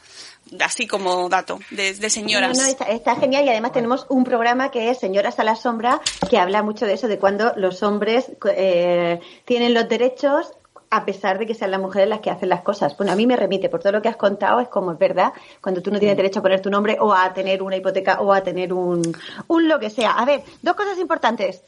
[0.61, 4.25] así como dato de, de señoras No, no, está, está genial y además tenemos un
[4.25, 7.83] programa que es Señoras a la Sombra que habla mucho de eso, de cuando los
[7.83, 10.53] hombres eh, tienen los derechos
[10.89, 12.97] a pesar de que sean las mujeres las que hacen las cosas.
[12.97, 15.33] Bueno, a mí me remite por todo lo que has contado, es como es verdad,
[15.61, 18.33] cuando tú no tienes derecho a poner tu nombre o a tener una hipoteca o
[18.33, 19.03] a tener un,
[19.49, 20.13] un lo que sea.
[20.13, 21.63] A ver, dos cosas importantes.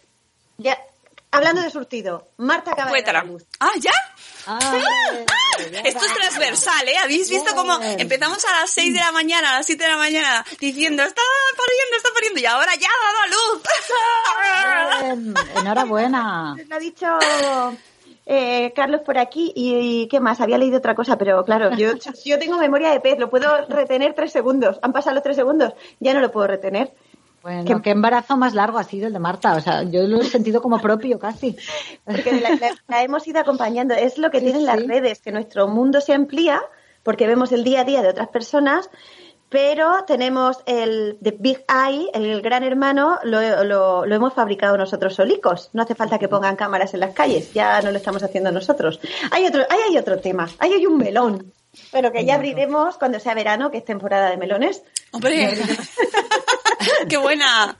[0.56, 0.78] Ya,
[1.32, 3.18] hablando de surtido, Marta acaba de dar Cuétala.
[3.18, 3.44] a luz.
[3.58, 3.90] ah ya
[5.84, 6.96] Esto es transversal, ¿eh?
[7.02, 9.96] ¿Habéis visto cómo empezamos a las 6 de la mañana, a las 7 de la
[9.96, 11.22] mañana, diciendo, está
[11.56, 13.62] pariendo, está pariendo, y ahora ya ha dado a luz?
[15.56, 16.56] enhorabuena.
[16.68, 17.06] Lo ha dicho
[18.30, 20.40] eh, Carlos por aquí y, y ¿qué más?
[20.40, 21.92] Había leído otra cosa, pero claro, yo,
[22.24, 24.78] yo tengo memoria de pez, lo puedo retener tres segundos.
[24.82, 26.92] Han pasado los tres segundos, ya no lo puedo retener.
[27.42, 29.54] Bueno, ¿Qué- qué embarazo más largo ha sido el de Marta.
[29.54, 31.56] O sea, yo lo he sentido como propio casi.
[32.04, 33.94] Porque la, la- la hemos ido acompañando.
[33.94, 36.60] Es lo que Sí, tienen las redes, que nuestro mundo se amplía
[37.04, 38.90] porque vemos el día a día de otras personas,
[39.48, 45.14] pero tenemos el The Big Eye, el gran hermano, lo, lo- lo hemos fabricado nosotros
[45.14, 45.70] solicos.
[45.72, 49.00] No hace falta que pongan cámaras en las calles, ya no lo estamos haciendo nosotros.
[49.30, 51.50] Hay otro, ahí hay otro tema, ahí hay un melón,
[51.92, 54.82] pero que ya abriremos cuando sea verano, que es temporada de melones.
[55.12, 55.48] Hombre,
[57.08, 57.76] qué buena.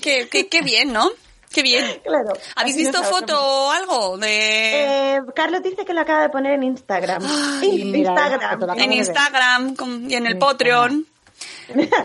[0.00, 1.10] Qué, qué, qué bien, ¿no?
[1.52, 1.84] Qué bien.
[2.04, 2.32] Claro.
[2.56, 6.62] ¿Habéis visto foto o algo de Eh, Carlos dice que lo acaba de poner en
[6.62, 7.22] Instagram.
[7.60, 8.78] Ay, mira, Instagram.
[8.80, 8.92] en.
[8.94, 11.06] Instagram con- y en el Patreon?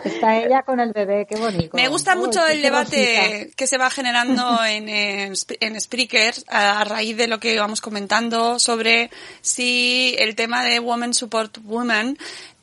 [0.04, 1.76] Está ella con el bebé, qué bonito.
[1.76, 6.84] Me gusta mucho el debate que se va generando en, en, en Spreaker a, a
[6.84, 9.10] raíz de lo que íbamos comentando sobre
[9.42, 12.18] si el tema de Women Support Women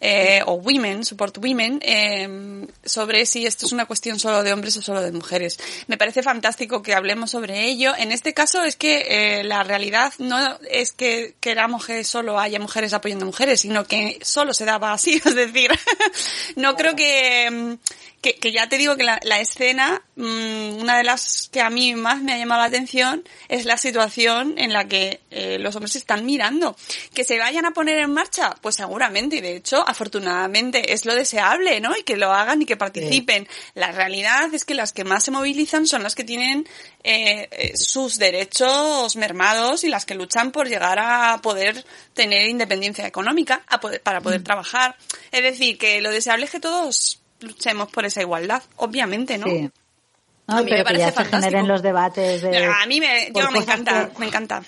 [0.07, 4.77] eh, o Women Support Women eh, sobre si esto es una cuestión solo de hombres
[4.77, 5.59] o solo de mujeres.
[5.87, 7.95] Me parece fantástico que hablemos sobre ello.
[7.97, 12.61] En este caso es que eh, la realidad no es que queramos que solo haya
[12.61, 15.15] mujeres apoyando a mujeres, sino que solo se daba así.
[15.25, 15.71] Es decir,
[16.57, 17.75] no creo que, mm,
[18.25, 21.69] que, que ya te digo que la, la escena, mm, una de las que a
[21.69, 25.77] mí más me ha llamado la atención es la situación en la que eh, los
[25.77, 26.75] hombres se están mirando.
[27.13, 31.15] Que se vayan a poner en marcha, pues seguramente, y de hecho, afortunadamente es lo
[31.15, 31.95] deseable, ¿no?
[31.95, 33.47] Y que lo hagan y que participen.
[33.75, 36.67] La realidad es que las que más se movilizan son las que tienen
[37.03, 41.85] eh, eh, sus derechos mermados y las que luchan por llegar a poder
[42.15, 44.97] tener independencia económica a poder, para poder trabajar.
[45.31, 49.47] Es decir, que lo deseable es que todos luchemos por esa igualdad, obviamente, ¿no?
[49.47, 49.71] Sí.
[50.47, 51.43] No, A mí me pero que parece ya se fantástico.
[51.45, 52.67] generen los debates de...
[52.67, 54.63] A mí me, yo me encanta, que- me encanta.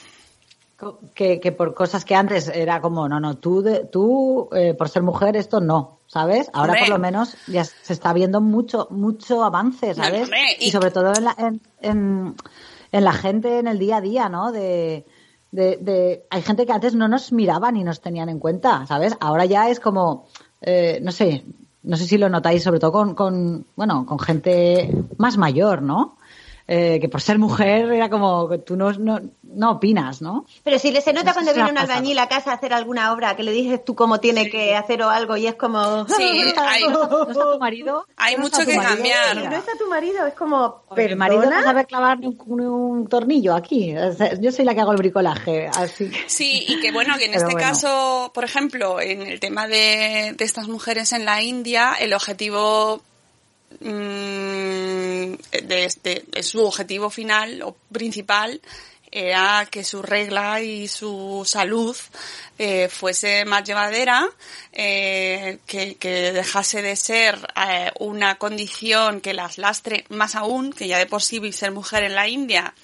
[1.14, 4.88] que, que por cosas que antes era como, no, no, tú, de- tú eh, por
[4.88, 6.48] ser mujer esto no, ¿sabes?
[6.52, 6.80] Ahora Hombre.
[6.80, 10.30] por lo menos ya se está viendo mucho, mucho avance, ¿sabes?
[10.60, 10.70] y- y...
[10.70, 12.34] sobre todo en la, en, en,
[12.92, 14.52] en la gente en el día a día, ¿no?
[14.52, 15.04] De,
[15.50, 19.14] de, de- hay gente que antes no nos miraba ni nos tenían en cuenta, ¿sabes?
[19.20, 20.26] Ahora ya es como,
[20.62, 21.44] eh, no sé,
[21.87, 26.18] no sé si lo notáis, sobre todo con, con bueno, con gente más mayor, ¿no?
[26.68, 30.46] Eh, que por ser mujer era como que tú no, no, no opinas, ¿no?
[30.64, 33.37] Pero si le se nota cuando viene un albañil a casa a hacer alguna obra,
[33.37, 36.09] que le dices tú cómo tiene que hacer o algo y es como...
[36.09, 36.24] Sí,
[36.59, 38.05] hay, ¿No está tu marido?
[38.16, 38.94] hay ¿No mucho que marido?
[38.94, 39.37] cambiar.
[39.48, 40.83] No está tu marido, es como...
[40.88, 43.94] Porque Mi marido no sabe clavar un, un tornillo aquí.
[44.40, 46.18] Yo soy la que hago el bricolaje, así que...
[46.26, 47.68] Sí, y que bueno, que en Pero este bueno.
[47.68, 53.02] caso, por ejemplo, en el tema de, de estas mujeres en la India, el objetivo
[53.81, 55.35] mm,
[55.66, 58.61] de, este, su objetivo final o principal
[59.11, 61.96] era que su regla y su salud
[62.59, 64.29] eh, fuese más llevadera,
[64.72, 70.88] eh, que, que dejase de ser eh, una condición que las lastre más aún, que
[70.88, 72.74] ya de por sí ser mujer en la India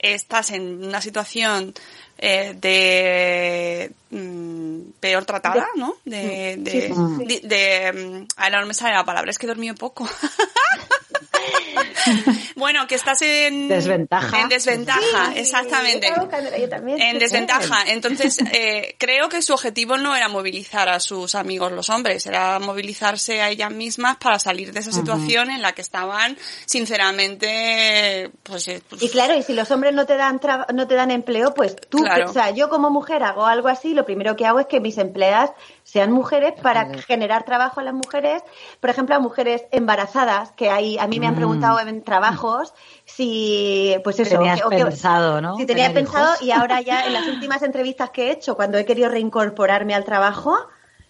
[0.00, 1.74] estás en una situación
[2.22, 5.96] eh, de mm, peor tratada, ¿no?
[6.04, 7.24] De, de, Sí, sí.
[7.24, 10.06] de, de, mm, ahora no me sale la palabra, es que he dormido poco.
[12.56, 14.40] bueno, que estás en Desventaja.
[14.40, 16.12] En desventaja, Sí, exactamente.
[16.58, 17.00] yo también.
[17.00, 17.84] En desventaja.
[17.88, 22.58] Entonces, eh, creo que su objetivo no era movilizar a sus amigos los hombres, era
[22.58, 28.68] movilizarse a ellas mismas para salir de esa situación en la que estaban, sinceramente, pues,
[28.68, 31.10] eh, pues, Y claro, y si los hombres no te dan traba- no te dan
[31.10, 32.30] empleo, pues tú, Claro.
[32.30, 34.98] o sea, yo como mujer hago algo así, lo primero que hago es que mis
[34.98, 35.50] empleadas
[35.82, 38.42] sean mujeres para generar trabajo a las mujeres,
[38.80, 42.72] por ejemplo, a mujeres embarazadas, que hay, a mí me han preguntado en trabajos
[43.04, 45.56] si, pues eso, Tenías que- o que- pensado, ¿no?
[45.56, 46.42] Si tenía pensado hijos.
[46.42, 50.04] y ahora ya en las últimas entrevistas que he hecho, cuando he querido reincorporarme al
[50.04, 50.56] trabajo,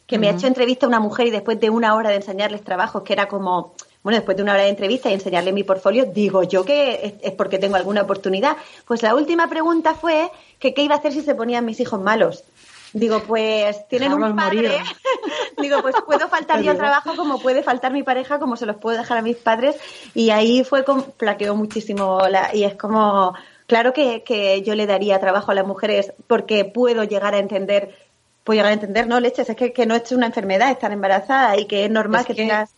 [0.07, 3.03] que me ha hecho entrevista una mujer y después de una hora de enseñarles trabajos,
[3.05, 6.43] que era como, bueno, después de una hora de entrevista y enseñarle mi portfolio, digo
[6.43, 8.57] yo que es, es porque tengo alguna oportunidad.
[8.87, 12.01] Pues la última pregunta fue que qué iba a hacer si se ponían mis hijos
[12.01, 12.43] malos.
[12.93, 14.57] Digo, pues tienen un padre.
[14.57, 14.73] morir.
[15.59, 18.77] Digo, pues puedo faltar yo al trabajo como puede faltar mi pareja, como se los
[18.77, 19.77] puedo dejar a mis padres.
[20.15, 22.21] Y ahí fue como, plaqueó muchísimo.
[22.29, 23.35] La, y es como,
[23.67, 27.95] claro que, que yo le daría trabajo a las mujeres porque puedo llegar a entender,
[28.43, 31.57] puedo llegar a entender, no, leches, es que, que no es una enfermedad estar embarazada
[31.59, 32.75] y que es normal Es que, que- tengas.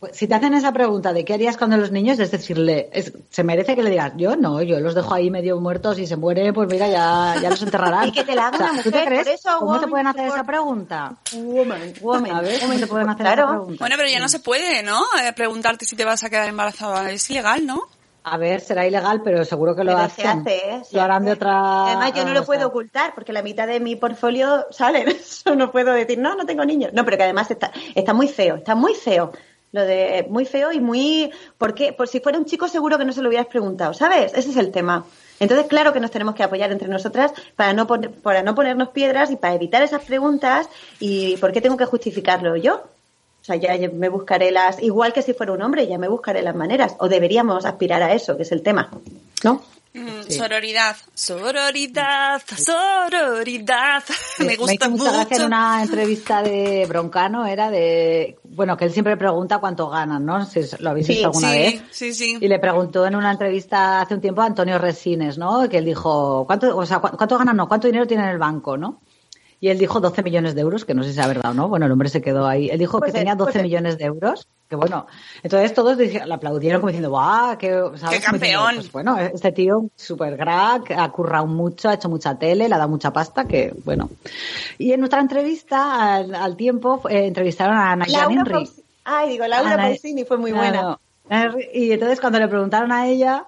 [0.00, 3.12] Pues, si te hacen esa pregunta de qué harías cuando los niños, es decirle, es-
[3.30, 6.16] se merece que le digas, yo no, yo los dejo ahí medio muertos y se
[6.16, 8.06] muere, pues mira, ya, ya los enterrarán.
[8.08, 9.24] Y que te la haga O sea, una ¿tú te mujer, crees?
[9.24, 10.46] por eso, ¿Cómo te woman pueden hacer esa support.
[10.46, 11.16] pregunta?
[11.32, 13.42] Woman, woman, A ver, ¿cómo te pueden hacer claro.
[13.42, 13.76] esa pregunta?
[13.80, 15.00] Bueno, pero ya no se puede, ¿no?
[15.20, 17.10] Eh, preguntarte si te vas a quedar embarazada.
[17.10, 17.82] Es ilegal, ¿no?
[18.22, 20.40] A ver, será ilegal, pero seguro que lo Pero se hacen.
[20.42, 20.82] hace, ¿eh?
[20.88, 21.38] Se lo harán de hace.
[21.38, 21.86] otra.
[21.86, 25.00] Además, yo no lo puedo ocultar porque la mitad de mi portfolio sale.
[25.10, 26.92] Eso no puedo decir, no, no tengo niños.
[26.92, 29.32] No, pero que además está, está muy feo, está muy feo.
[29.72, 31.30] Lo de muy feo y muy.
[31.58, 31.92] ¿Por qué?
[31.92, 34.32] Por si fuera un chico, seguro que no se lo hubieras preguntado, ¿sabes?
[34.34, 35.04] Ese es el tema.
[35.40, 38.88] Entonces, claro que nos tenemos que apoyar entre nosotras para no, poner, para no ponernos
[38.88, 40.68] piedras y para evitar esas preguntas.
[41.00, 42.82] ¿Y por qué tengo que justificarlo yo?
[43.40, 46.42] O sea, ya me buscaré las, igual que si fuera un hombre, ya me buscaré
[46.42, 46.96] las maneras.
[46.98, 48.90] O deberíamos aspirar a eso, que es el tema.
[49.44, 49.62] ¿No?
[49.98, 54.02] Mm, Sororidad, sororidad, sororidad.
[54.38, 55.46] Me Me gusta hizo mucha gracia en mucho.
[55.46, 60.44] una entrevista de Broncano, era de, bueno, que él siempre pregunta cuánto ganan, ¿no?
[60.46, 61.82] Si lo habéis Sí, visto alguna vez.
[61.90, 62.36] sí, sí.
[62.40, 65.68] Y le preguntó en una entrevista hace un tiempo a Antonio Resines, ¿no?
[65.68, 67.68] Que él dijo, ¿cuánto, o sea, cu- cuánto ganan, no?
[67.68, 69.00] ¿Cuánto dinero tiene en el banco, no?
[69.60, 71.68] Y él dijo 12 millones de euros, que no sé si es verdad o no.
[71.68, 72.68] Bueno, el hombre se quedó ahí.
[72.70, 73.62] Él dijo Pues que tenía 12 pues es.
[73.62, 74.46] millones de euros.
[74.68, 75.06] Que bueno,
[75.42, 77.56] entonces todos le aplaudieron como diciendo, ¡guau!
[77.58, 78.18] ¡Qué, ¿sabes?
[78.18, 78.74] ¡Qué campeón!
[78.76, 82.78] pues bueno, este tío súper crack, ha currado mucho, ha hecho mucha tele, le ha
[82.78, 84.10] dado mucha pasta, que bueno.
[84.76, 88.68] Y en otra entrevista, al, al tiempo, eh, entrevistaron a Nayan Henry.
[89.04, 90.98] Ay, digo, Laura Ana- Pausini fue muy buena.
[91.26, 91.58] Claro.
[91.72, 93.46] Y entonces cuando le preguntaron a ella,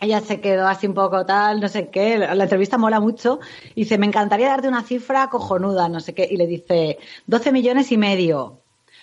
[0.00, 3.40] ella se quedó así un poco tal, no sé qué, la entrevista mola mucho,
[3.74, 7.52] y dice, me encantaría darte una cifra cojonuda, no sé qué, y le dice, 12
[7.52, 8.56] millones y medio.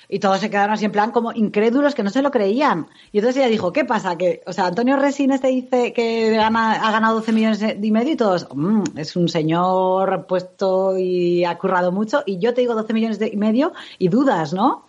[0.10, 2.88] Y todos se quedaron así en plan como incrédulos que no se lo creían.
[3.12, 4.18] Y entonces ella dijo, ¿qué pasa?
[4.18, 8.14] Que, o sea, Antonio Resines te dice que gana, ha ganado 12 millones y medio
[8.14, 12.74] y todos, "Mm, es un señor puesto y ha currado mucho, y yo te digo
[12.74, 14.86] 12 millones y medio y dudas, ¿no?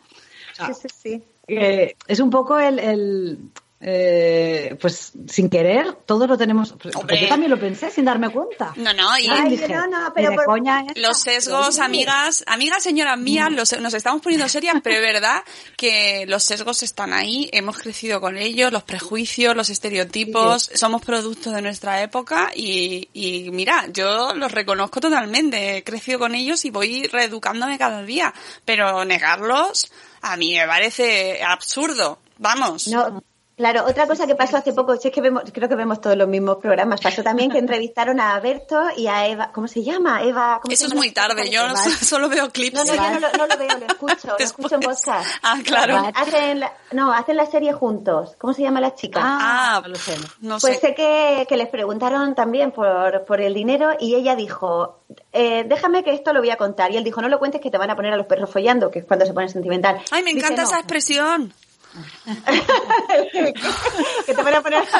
[0.53, 1.23] Sí, sí, sí.
[1.49, 3.39] Eh, es un poco el, el,
[3.81, 6.75] eh, pues sin querer, todos lo tenemos.
[6.83, 7.21] pues, Hombre.
[7.23, 8.73] yo también lo pensé sin darme cuenta.
[8.77, 11.79] No, no, y Ay, Ay, dije, no, no, pero de por- coña es- los sesgos,
[11.79, 15.43] amigas, amigas, señoras mías, los- nos estamos poniendo serias, pero es verdad
[15.77, 21.53] que los sesgos están ahí, hemos crecido con ellos, los prejuicios, los estereotipos, somos productos
[21.55, 26.71] de nuestra época y, y mira, yo los reconozco totalmente, he crecido con ellos y
[26.71, 28.35] voy reeducándome cada día,
[28.65, 32.89] pero negarlos a mí me parece absurdo, vamos.
[32.89, 33.23] No,
[33.59, 36.29] Claro, otra cosa que pasó hace poco, es que vemos, creo que vemos todos los
[36.29, 40.23] mismos programas, pasó también que entrevistaron a Berto y a Eva, ¿cómo se llama?
[40.23, 41.29] Eva, ¿cómo se Eso es llama muy la chica?
[41.29, 42.75] tarde, yo no- solo veo clips.
[42.77, 45.29] No, no, yo no lo, no lo veo, lo escucho, lo escucho en podcast.
[45.43, 46.11] Ah, claro.
[46.15, 48.37] Hacen la, no, hacen la serie juntos.
[48.39, 49.21] ¿Cómo se llama la chica?
[49.23, 50.17] Ah, no lo sé.
[50.41, 50.89] no Pues sé.
[50.89, 55.01] sé que, que les preguntaron también por, por el dinero y ella dijo,
[55.33, 56.93] eh, déjame que esto lo voy a contar.
[56.93, 58.89] Y él dijo, no lo cuentes que te van a poner a los perros follando,
[58.91, 60.01] que es cuando se pone sentimental.
[60.13, 60.69] Ay, me Dice, encanta "No".
[60.69, 61.53] esa expresión.
[64.27, 64.83] que te van a poner...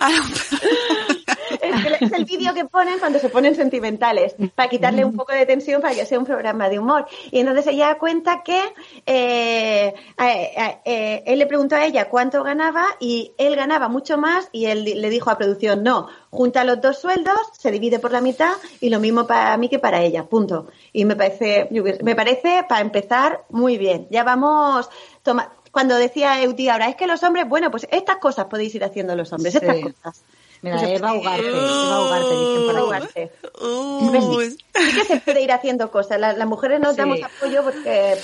[0.00, 0.12] Ah,
[1.60, 5.82] es, el vídeo que ponen cuando se ponen sentimentales, para quitarle un poco de tensión
[5.82, 7.06] para que sea un programa de humor.
[7.32, 8.60] Y entonces ella cuenta que
[9.06, 14.48] eh, eh, eh, él le preguntó a ella cuánto ganaba y él ganaba mucho más
[14.52, 18.20] y él le dijo a producción, no, junta los dos sueldos, se divide por la
[18.20, 20.66] mitad y lo mismo para mí que para ella, punto.
[20.92, 21.68] Y me parece,
[22.02, 24.06] me parece, para empezar, muy bien.
[24.10, 24.88] Ya vamos,
[25.22, 28.84] toma, cuando decía Euti ahora, es que los hombres, bueno, pues estas cosas podéis ir
[28.84, 30.22] haciendo los hombres, estas cosas.
[30.60, 32.82] Mira, Pues Eva Ugarte, Eva Ugarte, dicen aquí.
[32.82, 33.32] Ugarte.
[34.50, 36.18] Sí, sí que se puede ir haciendo cosas.
[36.18, 36.96] Las, las mujeres nos Sí.
[36.98, 38.16] damos apoyo porque,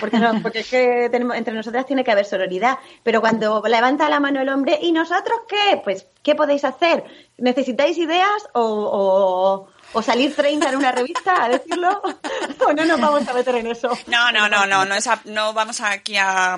[0.00, 2.78] porque, no, porque es que tenemos, entre nosotras tiene que haber sororidad.
[3.04, 5.80] Pero cuando levanta la mano el hombre, ¿y nosotros qué?
[5.84, 7.04] Pues, ¿qué podéis hacer?
[7.38, 12.02] ¿Necesitáis ideas o, o, o salir 30 en una revista a decirlo?
[12.66, 13.88] ¿O no nos vamos a meter en eso?
[14.06, 16.56] No, no, no, no, no, es a- no vamos aquí a...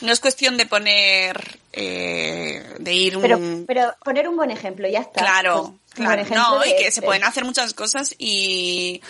[0.00, 3.22] No es cuestión de poner, eh, de ir un...
[3.22, 5.20] Pero, pero poner un buen ejemplo, ya está.
[5.22, 6.24] Claro, Pues, claro.
[6.34, 9.02] No, y de- que se de- pueden hacer muchas cosas y,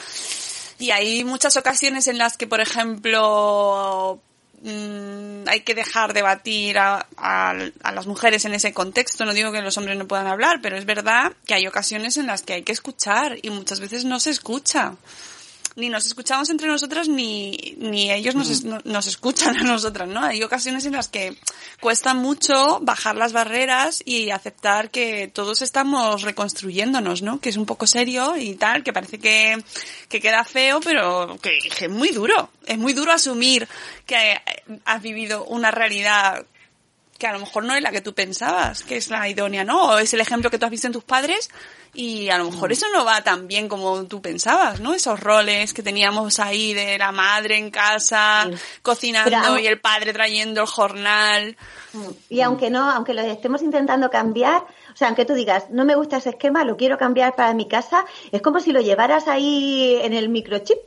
[0.78, 4.20] y hay muchas ocasiones en las que, por ejemplo,
[4.62, 9.24] mm, hay que dejar debatir a, a, a las mujeres en ese contexto.
[9.24, 12.26] No digo que los hombres no puedan hablar, pero es verdad que hay ocasiones en
[12.26, 14.94] las que hay que escuchar y muchas veces no se escucha.
[15.79, 20.09] Ni nos escuchamos entre nosotras ni, ni ellos nos, es- no- nos escuchan a nosotras,
[20.09, 20.22] ¿no?
[20.24, 21.37] Hay ocasiones en las que
[21.81, 27.41] cuesta mucho bajar las barreras y aceptar que todos estamos reconstruyéndonos, ¿no?
[27.41, 29.57] Que es un poco serio y tal, que parece que,
[30.09, 32.51] que queda feo, pero que, que es muy duro.
[32.66, 33.68] Es muy duro asumir
[34.05, 34.41] que eh,
[34.85, 36.45] has vivido una realidad
[37.19, 39.89] que a lo mejor no es la que tú pensabas, que es la idónea, ¿no?
[39.89, 41.51] O es el ejemplo que tú has visto en tus padres
[41.93, 44.95] y a lo mejor eso no va tan bien como tú pensabas, ¿no?
[44.95, 48.49] Esos roles que teníamos ahí de la madre en casa,
[48.83, 51.57] cocinando Pero, y el padre trayendo el jornal.
[52.29, 55.97] Y aunque no, aunque lo estemos intentando cambiar, o sea, aunque tú digas, no me
[55.97, 59.99] gusta ese esquema, lo quiero cambiar para mi casa, es como si lo llevaras ahí
[60.03, 60.79] en el microchip.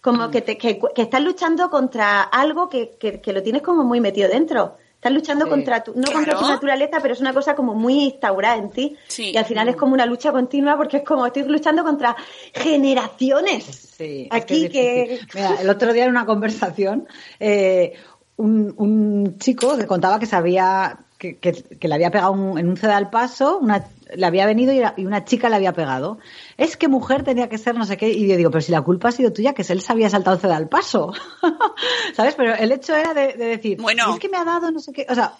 [0.00, 3.82] Como que, te, que, que estás luchando contra algo que, que, que lo tienes como
[3.82, 4.76] muy metido dentro.
[4.96, 5.50] Estás luchando Sí.
[5.50, 8.96] contra tu, no contra tu naturaleza, pero es una cosa como muy instaurada en ti.
[9.08, 9.30] Sí.
[9.32, 12.16] Y al final es como una lucha continua porque es como estoy luchando contra
[12.54, 13.64] generaciones.
[13.96, 15.20] Sí, es Aquí es que.
[15.34, 17.06] Mira, el otro día en una conversación,
[17.40, 17.92] eh,
[18.36, 22.68] un, un chico que contaba que sabía que, que, que le había pegado un, en
[22.68, 26.18] un ceda al paso, una, le había venido y, una chica le había pegado.
[26.56, 28.08] Es que mujer tenía que ser no sé qué.
[28.10, 30.10] Y yo digo, pero si la culpa ha sido tuya, que es él se había
[30.10, 31.12] saltado el ceda al paso.
[32.14, 32.34] ¿Sabes?
[32.34, 34.12] Pero el hecho era de, de decir, Bueno.
[34.14, 35.06] es que me ha dado no sé qué.
[35.08, 35.32] O sea,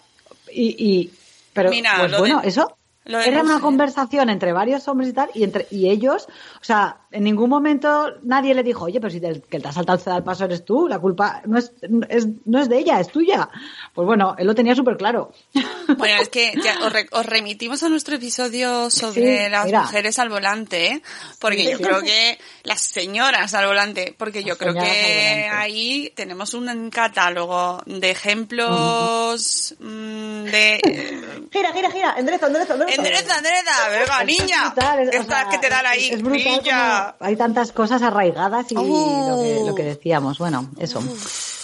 [0.51, 0.75] y.
[0.77, 1.13] y
[1.53, 5.43] pero, Mira, pues bueno, de- eso era una conversación entre varios hombres y tal, y
[5.43, 6.27] entre y ellos,
[6.61, 9.75] o sea, en ningún momento nadie le dijo, oye, pero si te, que te has
[9.75, 11.71] saltado al paso eres tú, la culpa no es,
[12.09, 13.49] es- no es de ella, es tuya.
[13.93, 15.31] Pues bueno, él lo tenía súper claro.
[15.97, 19.81] Bueno, es que ya os, re- os remitimos a nuestro episodio sobre Sí, las mira.
[19.83, 21.01] mujeres al volante, ¿eh?
[21.39, 25.49] porque yo creo que las señoras al volante, porque yo Las creo señoras al que
[25.49, 31.47] ahí tenemos un catálogo de ejemplos mm, de...
[31.51, 32.95] gira, gira, gira, endereza, endereza, endereza.
[32.97, 36.43] Endereza, endereza, venga, niña, brutal, es- o estas sea, que te dan ahí, es brutal
[36.43, 37.06] niña.
[37.19, 39.27] Hay tantas cosas arraigadas y Oh.
[39.29, 40.99] lo, que, lo que decíamos, bueno, eso.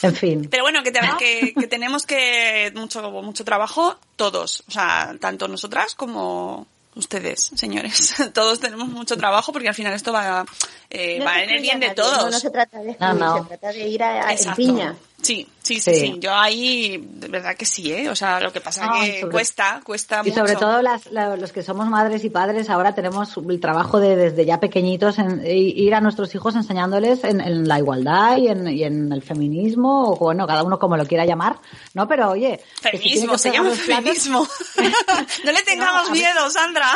[0.01, 0.47] En fin.
[0.49, 5.47] Pero bueno, que, te- que, que tenemos que mucho, mucho trabajo todos, o sea, tanto
[5.47, 8.15] nosotras como ustedes, señores.
[8.33, 10.45] Todos tenemos mucho trabajo porque al final esto va,
[10.91, 12.17] eh, No va en el bien de todos.
[12.25, 13.37] No, no se trata de No, excluir, no.
[13.43, 14.95] se trata de ir a, a en piña.
[15.23, 15.99] Sí, sí, sí, Sí.
[16.01, 18.09] sí, Yo ahí, de verdad que sí, ¿eh?
[18.09, 20.39] O sea, lo que pasa No, que sobre- cuesta, cuesta Y mucho.
[20.41, 24.15] sobre todo las, la- los que somos madres y padres ahora tenemos el trabajo de
[24.17, 28.67] desde ya pequeñitos en, ir a nuestros hijos enseñándoles en, en la igualdad y en,
[28.67, 31.57] y en el feminismo o bueno cada uno como lo quiera llamar
[31.93, 32.59] no pero oye
[32.91, 34.47] que si tiene Feminismo, que se llama feminismo.
[35.45, 36.89] no le tengamos No, miedo, Sandra.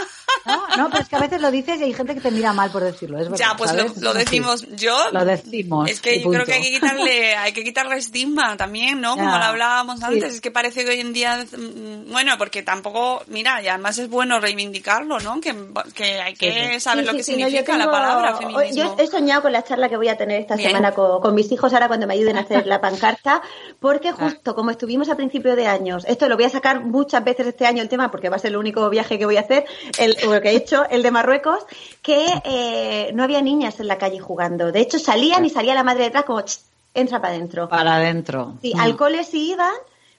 [0.46, 2.54] No, no pero es que a veces lo dices y hay gente que te mira
[2.54, 4.98] mal por decirlo es verdad ya, pues lo, decimos yo.
[5.12, 9.02] lo decimos Es que yo creo que hay que quitarle, hay que quitarle estigma también,
[9.02, 9.16] ¿no?
[9.16, 9.24] Ya.
[9.24, 10.06] Como lo hablábamos Sí.
[10.06, 13.98] antes, es que parece que hoy en día, mm, bueno, porque tampoco, mira, y además
[13.98, 15.40] es bueno reivindicarlo, ¿no?
[15.42, 15.56] Que,
[15.94, 18.32] que hay que Sí, saber sí, lo sí, que sí, no, yo significa la palabra
[18.34, 18.96] Yo feminismo.
[19.00, 20.70] he soñado con la charla que voy a tener esta Bien.
[20.70, 23.42] semana con, con mis hijos ahora cuando me ayuden a hacer la pancarta,
[23.80, 27.48] porque justo como estuvimos a principio de años, esto lo voy a sacar muchas veces
[27.48, 29.66] este año el tema porque va a ser el único viaje que voy a hacer,
[29.98, 31.66] el, o el que he hecho, el de Marruecos,
[32.02, 34.72] que eh, no había niñas en la calle jugando.
[34.72, 36.60] De hecho salían y salía la madre detrás como, "Ch,
[36.94, 37.70] entra para adentro.
[37.70, 38.54] Para adentro.
[38.62, 38.80] Sí, Mm.
[38.80, 39.74] al cole sí iban,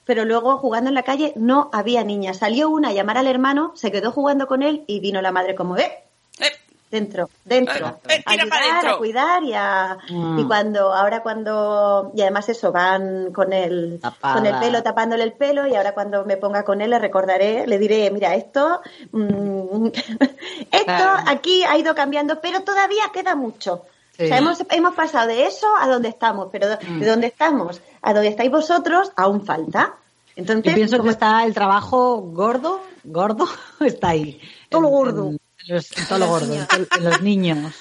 [0.05, 2.37] pero luego jugando en la calle no había niñas.
[2.37, 5.55] Salió una a llamar al hermano, se quedó jugando con él y vino la madre
[5.55, 6.03] como, ¡eh!
[6.39, 6.45] Eh,
[6.91, 7.87] Dentro, dentro.
[8.07, 8.91] Eh, eh, ayudar, dentro.
[8.95, 9.97] a cuidar y a...
[10.09, 10.39] Mm.
[10.39, 12.11] Y cuando, ahora cuando...
[12.15, 14.33] Y además eso, van con el, Tapada.
[14.35, 17.67] con el pelo, tapándole el pelo y ahora cuando me ponga con él le recordaré,
[17.67, 18.81] le diré, mira, esto...
[19.11, 19.87] mm,
[20.71, 21.23] esto Claro.
[21.27, 23.83] aquí ha ido cambiando, pero todavía queda mucho.
[24.17, 24.25] Sí.
[24.25, 26.99] O sea, hemos, hemos pasado de eso a donde estamos, pero Mm.
[26.99, 29.93] de donde estamos a donde estáis vosotros aún falta.
[30.35, 33.47] Entonces, Yo pienso que está el trabajo gordo, gordo,
[33.79, 34.39] está ahí.
[34.69, 35.31] Todo lo gordo.
[35.67, 37.73] Los, en todo lo gordo, en los niños.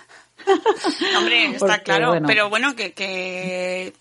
[1.17, 2.27] Hombre, está Porque, claro, bueno.
[2.27, 3.93] pero bueno, que, que,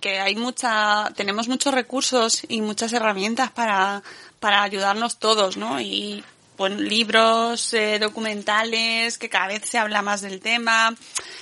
[0.00, 4.02] que hay mucha, tenemos muchos recursos y muchas herramientas para,
[4.38, 5.80] para ayudarnos todos, ¿no?
[5.80, 6.24] Y
[6.60, 10.94] bueno, libros, eh, documentales, que cada vez se habla más del tema,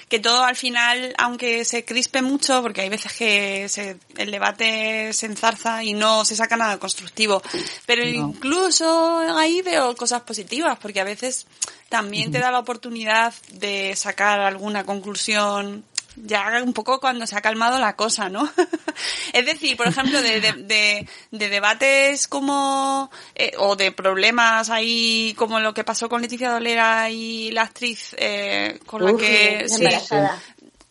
[0.09, 5.13] que todo al final, aunque se crispe mucho, porque hay veces que se, el debate
[5.13, 7.43] se enzarza y no se saca nada constructivo,
[7.85, 8.11] pero No.
[8.11, 11.49] incluso ahí veo cosas positivas, porque a veces
[11.89, 15.85] también te da la oportunidad de sacar alguna conclusión
[16.25, 18.49] ya un poco cuando se ha calmado la cosa, ¿no?
[19.33, 25.35] es decir, por ejemplo, de, de, de, de debates como, eh, o de problemas ahí
[25.37, 29.69] como lo que pasó con Leticia Dolera y la actriz eh, con la que...
[29.69, 29.85] sí,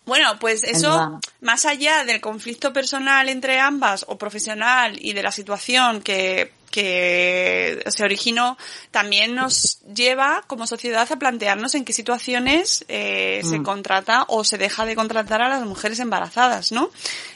[0.08, 5.34] bueno, pues eso, más allá del conflicto personal entre ambas o profesional y de la
[5.34, 8.58] situación que, que se originó,
[8.92, 13.64] también nos lleva como sociedad a plantearnos en qué situaciones eh, se Mm.
[13.64, 16.90] contrata o se deja de contratar a las mujeres embarazadas, ¿no?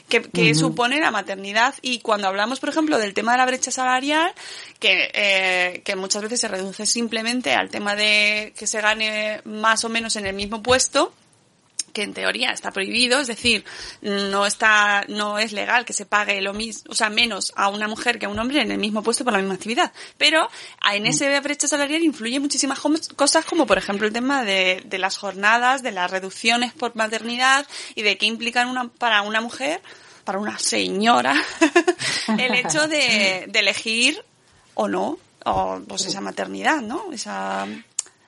[0.08, 3.70] Que, que supone la maternidad y cuando hablamos, por ejemplo, del tema de la brecha
[3.70, 4.32] salarial,
[4.78, 9.84] que, eh, que muchas veces se reduce simplemente al tema de que se gane más
[9.84, 11.12] o menos en el mismo puesto,
[11.92, 13.64] que en teoría está prohibido, es decir,
[14.00, 17.88] no está, no es legal que se pague lo mismo, o sea, menos a una
[17.88, 19.92] mujer que a un hombre en el mismo puesto por la misma actividad.
[20.18, 20.48] Pero
[20.92, 22.80] en ese brecha salarial influye muchísimas
[23.16, 27.66] cosas como por ejemplo el tema de, de las jornadas, de las reducciones por maternidad
[27.94, 29.80] y de qué implican una, para una mujer,
[30.24, 31.34] para una señora,
[32.38, 34.24] el hecho de, de elegir
[34.74, 37.12] o no, o pues esa maternidad, ¿no?
[37.12, 37.66] Esa,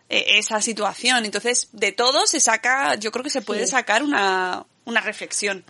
[0.08, 1.24] esa situación.
[1.24, 3.72] Entonces, de todo se saca, yo creo que se puede Sí.
[3.72, 5.64] sacar una, una reflexión.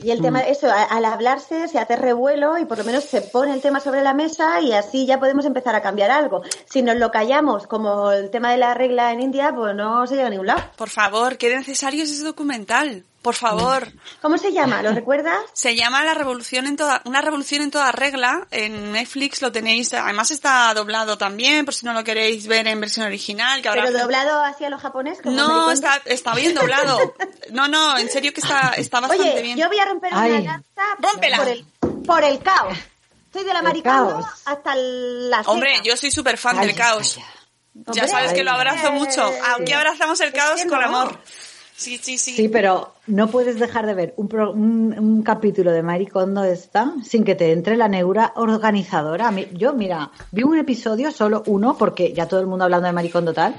[0.00, 3.20] Y el tema, eso, a- al hablarse se hace revuelo y por lo menos se
[3.20, 6.42] pone el tema sobre la mesa y así ya podemos empezar a cambiar algo.
[6.70, 10.14] Si nos lo callamos, como el tema de la regla en India, pues no se
[10.14, 10.62] llega a ningún lado.
[10.76, 13.04] Por favor, qué necesario es ese documental.
[13.28, 13.92] Por favor.
[14.22, 14.80] ¿Cómo se llama?
[14.82, 15.38] ¿Lo recuerdas?
[15.52, 18.46] Se llama La Revolución en toda, una revolución en toda regla.
[18.50, 22.80] En Netflix lo tenéis, además está doblado también, por si no lo queréis ver en
[22.80, 25.20] versión original, que ahora Pero doblado hacia lo japonés.
[25.20, 27.14] como No, está, está bien doblado.
[27.50, 29.58] No, no, en serio que está, está bastante Oye, bien.
[29.58, 31.36] yo voy a romper una lanza Rómpela.
[31.38, 31.64] por el,
[32.06, 32.78] por el caos.
[33.30, 34.24] Soy de la caos.
[34.46, 37.18] hasta la Hombre, yo soy súper fan del caos.
[37.74, 39.30] Ya Hombre, sabes que lo abrazo eh, mucho.
[39.58, 40.86] Aquí abrazamos el caos con no.
[40.86, 41.18] amor.
[41.78, 42.34] Sí, sí, sí.
[42.34, 47.22] Sí, pero no puedes dejar de ver un, pro- un, capítulo de Maricondo esta sin
[47.22, 49.32] que te entre la neura organizadora.
[49.52, 53.32] Yo, mira, vi un episodio, solo uno, porque ya todo el mundo hablando de Maricondo
[53.32, 53.54] tal.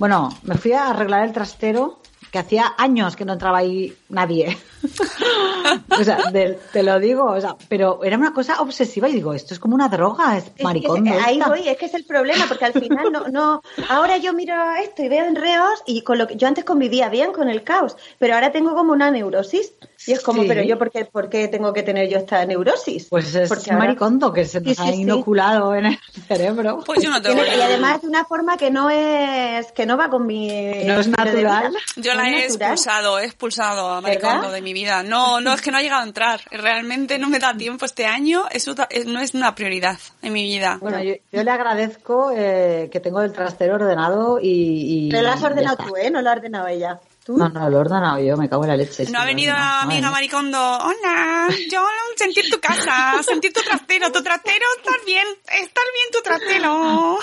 [0.00, 1.99] Bueno, me fui a arreglar el trastero,
[2.30, 4.56] que hacía años que no entraba ahí nadie.
[5.98, 9.34] o sea, de- te lo digo, o sea, pero era una cosa obsesiva y digo,
[9.34, 11.12] esto es como una droga, es Es que Maricondo.
[11.12, 14.32] se- ahí voy, es que es el problema, porque al final no, no, ahora yo
[14.32, 17.62] miro esto y veo enreos y con lo que yo antes convivía bien con el
[17.62, 19.72] caos, pero ahora tengo como una neurosis
[20.06, 20.48] y es como, Sí.
[20.48, 23.06] pero yo por qué, por qué tengo que tener yo esta neurosis?
[23.10, 25.98] Pues es Porque ahora- Maricondo que se nos Sí, ha sí, inoculado en el
[26.28, 26.80] cerebro.
[26.86, 30.08] Pues yo no tengo y además de una forma que no es, que no va
[30.08, 30.48] con mi
[30.86, 31.72] no es natural.
[31.96, 32.70] Yo la he natural.
[32.72, 35.02] expulsado, he expulsado a Maricondo de mi vida.
[35.02, 36.40] No, no, es que no ha llegado a entrar.
[36.50, 38.44] Realmente no me da tiempo este año.
[38.50, 40.78] Es otra- es- no es una prioridad en mi vida.
[40.80, 45.06] Bueno, yo, yo le agradezco eh, que tengo el trastero ordenado y...
[45.06, 46.10] y Pero lo has ordenado tú, ¿eh?
[46.10, 47.00] No lo ha ordenado ella.
[47.30, 47.36] ¿Tú?
[47.36, 49.04] No, no, lo he ordenado yo, me cago en la leche.
[49.10, 50.58] No ha venido la amiga Madre Maricondo.
[50.58, 51.80] Hola, yo
[52.16, 54.10] sentir tu casa, sentir tu trastero.
[54.10, 57.18] Tu trastero, estás bien, estás bien tu trastero.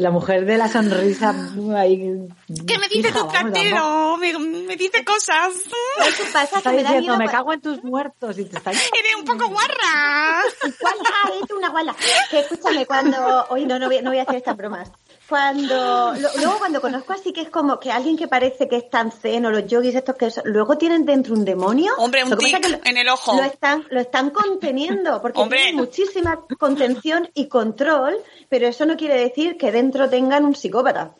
[0.00, 1.34] La mujer de la sonrisa
[1.76, 2.28] ahí.
[2.66, 4.16] ¿Qué me dice tu cartero?
[4.18, 5.54] Me, me dice cosas.
[5.98, 6.58] ¿Sabes qué pasa?
[6.58, 7.18] Está Que me da diciendo, miedo.
[7.18, 10.42] me cago en tus muertos y te está Eres un poco guarra.
[10.80, 11.96] Guala, eres una guala.
[12.30, 13.46] Que escúchame, cuando.
[13.48, 14.90] Hoy no, no voy, no voy a hacer estas bromas.
[15.28, 16.14] Cuando.
[16.14, 19.12] lo- luego, cuando conozco así que es como que alguien que parece que es tan
[19.12, 21.92] zen o los yogis estos que son- luego tienen dentro un demonio.
[21.98, 23.36] Hombre, un tic es que lo- en el ojo.
[23.36, 25.58] Lo están, lo están conteniendo porque Hombre.
[25.58, 28.16] tienen muchísima contención y control,
[28.48, 31.12] pero eso no quiere decir que dentro tengan un psicópata.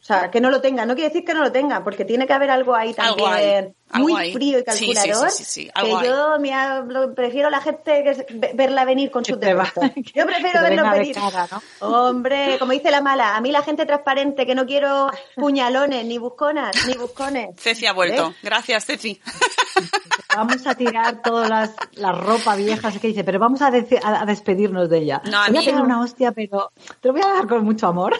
[0.00, 2.26] O sea, que no lo tengan, no quiere decir que no lo tengan, porque tiene
[2.26, 5.30] que haber algo ahí Algo también algo muy frío y Sí, sí, calculador.
[5.30, 9.84] sí, sí, sí, que yo me prefiero la gente que verla venir con sus defectos.
[10.14, 11.14] Yo prefiero verlo venir.
[11.14, 11.62] cara, ¿no?
[11.86, 16.18] Hombre, como dice la mala, a mí la gente transparente que no quiero puñalones, ni
[16.18, 17.50] busconas, ni buscones.
[17.58, 18.28] Ceci ha vuelto.
[18.30, 18.36] ¿Ves?
[18.42, 19.20] Gracias, Ceci.
[20.36, 24.22] Vamos a tirar todas las, la ropa vieja, así que dice, pero vamos a, a-
[24.22, 25.22] a despedirnos de ella.
[25.30, 27.46] No, a Te voy mí- a pegar una hostia, pero te lo voy a dar
[27.46, 28.14] con mucho amor.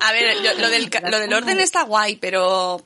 [0.00, 2.82] A ver, yo- lo, del, ca- lo del orden está guay, pero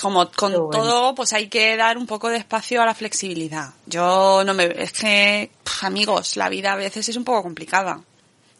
[0.00, 0.70] como con bueno.
[0.70, 3.70] todo, pues hay que dar un poco de espacio a la flexibilidad.
[3.86, 4.66] Yo no me...
[4.66, 5.50] Es que,
[5.82, 8.00] amigos, la vida a veces es un poco complicada.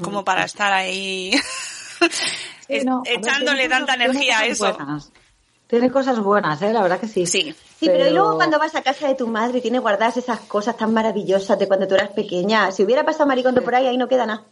[0.03, 1.33] Como para estar ahí
[2.69, 4.77] Sí, no, ver, echándole tiene tanta cosas- tiene energía a cosas eso.
[4.77, 5.13] buenas.
[5.69, 6.73] Tiene cosas buenas, ¿eh?
[6.73, 7.27] La verdad que sí.
[7.27, 7.55] Sí.
[7.81, 8.07] Sí, pero...
[8.07, 10.93] y luego cuando vas a casa de tu madre y tienes guardadas esas cosas tan
[10.95, 14.27] maravillosas de cuando tú eras pequeña, si hubiera pasado maricondo por ahí, ahí no queda
[14.27, 14.45] nada.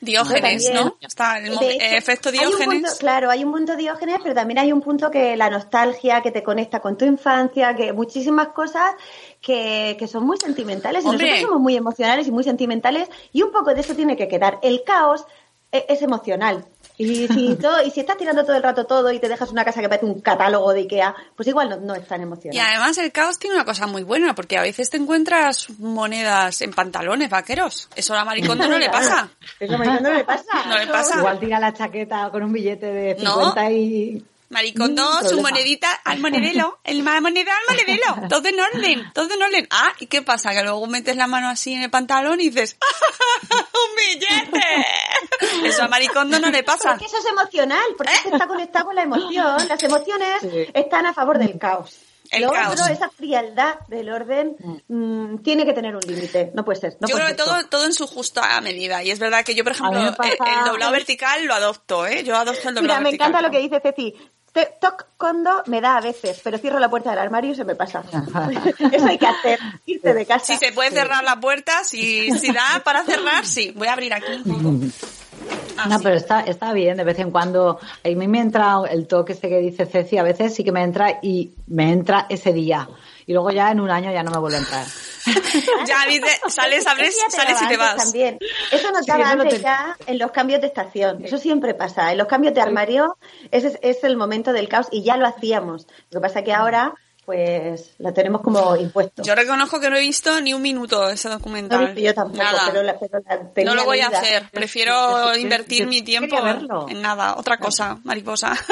[0.00, 0.70] Diógenes.
[0.72, 0.96] ¿no?
[1.00, 2.94] Está el hecho, eh, efecto hay un punto- Diógenes.
[2.96, 6.42] claro, hay un punto Diógenes, pero también hay un punto que la nostalgia, que te
[6.42, 8.94] conecta con tu infancia, que muchísimas cosas
[9.40, 11.02] que, que son muy sentimentales.
[11.04, 14.28] Y nosotros somos muy emocionales y muy sentimentales y un poco de eso tiene que
[14.28, 14.58] quedar.
[14.62, 15.24] El caos
[15.72, 16.64] e- es, emocional.
[16.98, 19.64] Y si, todo, y si estás tirando todo el rato todo y te dejas una
[19.64, 22.56] casa que parece un catálogo de Ikea, pues igual no, no es tan emocional.
[22.56, 26.62] Y además el caos tiene una cosa muy buena, porque a veces te encuentras monedas
[26.62, 27.88] en pantalones vaqueros.
[27.94, 29.28] Eso a Maricondo no le pasa.
[29.60, 30.64] Eso a Maricondo no le pasa.
[30.66, 31.18] No le pasa.
[31.18, 33.34] Igual tira la chaqueta con un billete de No.
[33.34, 34.24] 50 y...
[34.48, 39.42] Maricondo, Mm, su monedita al monedero, el moneda al monedero, todo en orden, todo en
[39.42, 39.66] orden.
[39.70, 40.52] Ah, ¿y qué pasa?
[40.52, 42.76] Que luego metes la mano así en el pantalón y dices,
[43.50, 44.86] ¡un billete!
[45.64, 46.90] Eso a Maricondo no le pasa.
[46.90, 49.68] Porque eso es emocional, porque que está conectado con la emoción.
[49.68, 50.66] Las emociones Sí.
[50.74, 51.96] están a favor del caos.
[52.30, 52.72] El Lo caos.
[52.80, 54.56] otro, esa frialdad del orden,
[54.88, 56.50] mm, tiene que tener un límite.
[56.54, 56.96] No puede ser.
[57.00, 59.02] No yo puede creo que todo, todo en su justa medida.
[59.02, 62.22] Y es verdad que yo, por ejemplo, pasa- el, el doblado vertical lo adopto, ¿eh?
[62.24, 63.28] Yo adopto el doblado Mira, me vertical.
[63.30, 64.14] encanta lo que dice Ceci.
[64.80, 67.74] Toc condo me da a veces, pero cierro la puerta del armario y se me
[67.74, 68.02] pasa.
[68.90, 70.46] Eso hay que hacer, irte de casa.
[70.46, 73.72] Si se puede cerrar la puerta, si, si da para cerrar, sí.
[73.76, 74.74] Voy a abrir aquí un poco.
[75.78, 76.04] Ah, No, sí.
[76.04, 77.78] pero está, está bien, de vez en cuando.
[78.04, 80.82] A mí me entra el toque este que dice Ceci, a veces sí que me
[80.82, 82.88] entra y me entra ese día.
[83.26, 84.86] Y luego ya en un año ya no me vuelve a entrar.
[85.86, 87.96] Ya dice, sales, abres, sales y te vas.
[87.96, 88.38] También.
[88.70, 91.24] Eso nos Sí, antes te- ya en los cambios de estación.
[91.24, 92.12] Eso siempre pasa.
[92.12, 93.16] En los cambios de armario
[93.50, 95.86] ese es, es el momento del caos y ya lo hacíamos.
[96.10, 96.94] Lo que pasa que ahora
[97.26, 99.22] pues lo tenemos como impuesto.
[99.22, 101.82] Yo reconozco que no he visto ni un minuto ese no documental.
[101.82, 102.62] he visto yo tampoco, Nada.
[102.68, 104.48] pero, la, pero la tenía no lo voy a hacer.
[104.52, 106.36] Prefiero invertir yo mi tiempo
[106.88, 107.34] en nada.
[107.36, 108.54] Otra cosa, mariposa.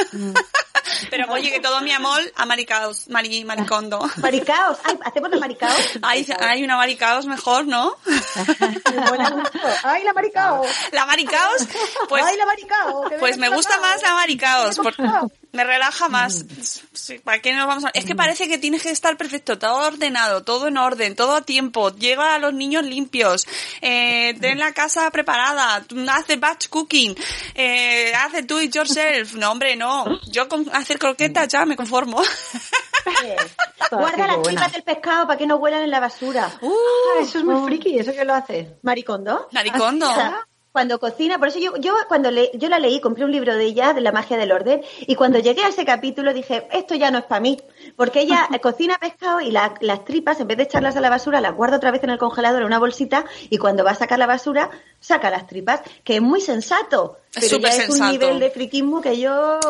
[1.10, 3.98] Pero oye, que todo mi amor a maricaos, mari, maricondo.
[4.18, 4.78] Maricaos.
[4.84, 5.74] Ay, ¿Hacemos la maricaos?
[6.02, 7.96] Hay, hay una maricaos mejor, ¿no?
[9.82, 10.66] Ay, la maricaos.
[10.92, 11.66] La maricaos,
[12.08, 13.12] pues, Ay, la maricaos.
[13.18, 14.76] pues me gusta más la maricaos.
[14.76, 15.32] por- Maricaos.
[15.54, 16.44] Me relaja más.
[16.92, 17.90] Sí, ¿Para qué nos vamos a...
[17.90, 21.42] Es que parece que tienes que estar perfecto, todo ordenado, todo en orden, todo a
[21.42, 21.94] tiempo.
[21.94, 23.46] Lleva a los niños limpios.
[23.80, 25.84] Eh, ten la casa preparada.
[26.08, 27.14] Haz the batch cooking.
[27.54, 29.34] Eh, haz the do it yourself.
[29.34, 30.20] No, hombre, no.
[30.26, 32.20] Yo con hacer croquetas ya me conformo.
[33.90, 36.50] Guarda las tripas del pescado para que no huelan en la basura.
[36.62, 38.76] Ah, eso es muy friki, ¿eso que lo hace?
[38.82, 39.48] Maricondo.
[39.52, 40.10] Maricondo.
[40.10, 43.30] O sea, Cuando cocina, por eso yo, yo cuando le, yo la leí, compré un
[43.30, 46.66] libro de ella, de la magia del orden, y cuando llegué a ese capítulo dije,
[46.72, 47.58] esto ya no es para mí,
[47.96, 51.40] porque ella cocina pescado y la- las tripas, en vez de echarlas a la basura,
[51.40, 54.18] las guarda otra vez en el congelador en una bolsita, y cuando va a sacar
[54.18, 54.70] la basura,
[55.00, 59.00] saca las tripas, que es muy sensato, Es pero ya es un nivel de friquismo
[59.02, 59.60] que yo...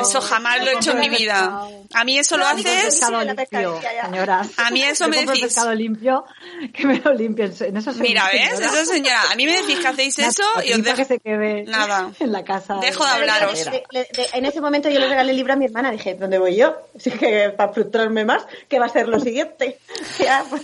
[0.00, 1.66] Eso jamás lo he hecho en mi vida.
[1.92, 3.00] A mí eso lo No, haces...
[3.00, 3.80] limpio,
[4.10, 4.42] señora.
[4.56, 5.42] A mí eso Yo me decís.
[5.42, 6.24] pescado limpio,
[6.72, 7.52] que me lo limpien.
[7.60, 8.58] En eso soy Mira, ¿ves?
[8.58, 8.66] señora.
[8.80, 9.22] Eso, señora.
[9.32, 10.96] A mí me decís que hacéis eso y os dejo...
[10.96, 12.10] que se quede Nada.
[12.20, 12.76] en la casa.
[12.80, 13.64] Dejo de hablaros.
[13.66, 15.90] Le- le- le- en ese momento yo le regalé el libro a mi hermana.
[15.90, 16.74] Dije, ¿dónde voy yo?
[16.96, 19.78] Así que para frustrarme más, ¿qué va a ser lo siguiente?
[20.18, 20.62] Ya, pues,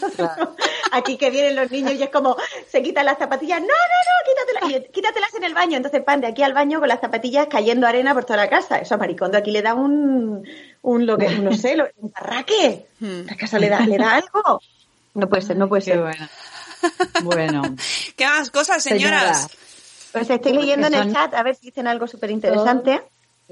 [0.93, 2.37] aquí que vienen los niños y es como,
[2.69, 3.61] se quitan las zapatillas.
[3.61, 4.91] No, no, no, quítatelas.
[4.93, 5.77] Quítatelas en el baño.
[5.77, 8.79] Entonces pan de aquí al baño con las zapatillas cayendo arena por toda la casa.
[8.79, 10.47] Eso a Maricondo aquí le da un,
[10.83, 12.87] un lo que, no sé, lo- un barraque.
[13.01, 13.23] Hmm.
[13.27, 14.61] La casa le da, le da algo.
[15.15, 16.01] No puede ser, no puede Qué ser.
[16.01, 16.29] bueno.
[17.23, 17.63] Bueno,
[18.17, 19.49] ¿Qué más cosas, señoras?
[20.13, 23.03] Pues estoy leyendo en el chat a ver si dicen algo súper interesante.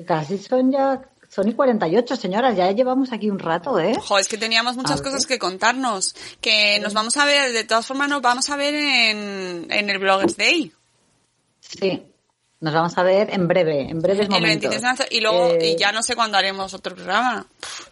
[0.07, 1.01] Casi son ya,
[1.35, 3.95] son y 48, señoras, ya llevamos aquí un rato, ¿eh?
[3.99, 6.15] Jo, es que teníamos muchas cosas que contarnos.
[6.41, 9.99] Que nos vamos a ver, de todas formas nos vamos a ver en, en el
[9.99, 10.73] Bloggers Day.
[11.61, 12.03] Sí,
[12.61, 14.71] nos vamos a ver en breve, en breves El momentos.
[14.71, 15.05] 23 de marzo.
[15.11, 17.47] Y luego, Eh, y ya no sé cuándo haremos otro programa.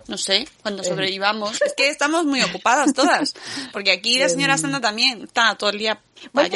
[0.07, 1.61] No sé, cuando sobrevivamos.
[1.63, 3.35] Es que estamos muy ocupadas todas.
[3.73, 6.01] Porque aquí la señora Sandra también está todo el día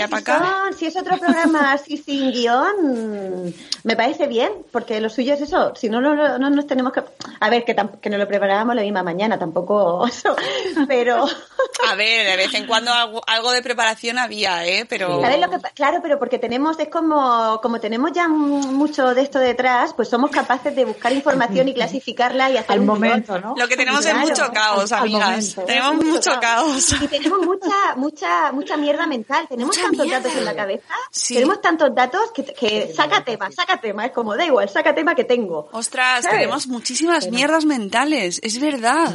[0.07, 0.39] si, para acá.
[0.65, 3.55] son- si es otro programa así sin guion,
[3.85, 5.73] me parece bien, porque lo suyo es eso.
[5.75, 7.03] Si no, no, no, no nos tenemos que.
[7.41, 10.07] A ver, que, que nos lo preparábamos la misma mañana, tampoco.
[10.07, 10.35] eso,
[10.89, 11.27] pero.
[11.91, 14.87] A ver, de vez en cuando algo, algo de preparación había, ¿eh?
[14.89, 15.21] Pero...
[15.21, 19.39] ¿Sabes lo que Claro, pero porque tenemos, es como, como tenemos ya mucho de esto
[19.39, 23.43] detrás, pues somos capaces de buscar información y clasificarla y hacer Al un momento, guion.
[23.45, 23.55] ¿no?
[23.57, 25.29] Lo que tenemos es mucho caos, amigas.
[25.57, 25.63] momento.
[25.65, 26.93] Tenemos mucho caos.
[27.03, 29.47] Y tenemos mucha, mucha, mucha mierda mental.
[29.57, 30.21] Tenemos Mucha tantos mierda.
[30.23, 30.95] datos en la cabeza.
[31.11, 31.35] Sí.
[31.35, 34.05] Tenemos tantos datos que, que saca tema, saca tema.
[34.05, 35.71] Es como, da igual, saca tema que tengo.
[35.73, 36.41] Ostras, ¿Sabes?
[36.41, 39.15] tenemos muchísimas mierdas mentales, es verdad.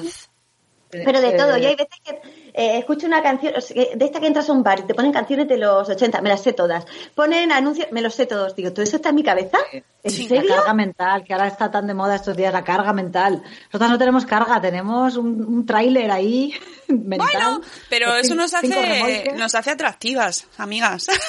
[0.89, 1.57] Pero de todo.
[1.57, 2.19] Yo hay veces que
[2.53, 4.83] eh, escucho una canción, o sea, que de esta que entras a un bar y
[4.83, 6.85] te ponen canciones de los 80, me las sé todas.
[7.15, 8.55] Ponen anuncios, me los sé todos.
[8.55, 9.57] Digo, ¿todo eso está en mi cabeza?
[9.71, 10.49] ¿En Sí, serio?
[10.49, 13.43] La carga mental, que ahora está tan de moda estos días, la carga mental.
[13.65, 16.53] Nosotras no tenemos carga, tenemos un, un tráiler ahí
[16.87, 17.27] mental.
[17.31, 21.07] Bueno, pero eso nos hace, nos hace atractivas, amigas.
[21.09, 21.19] Es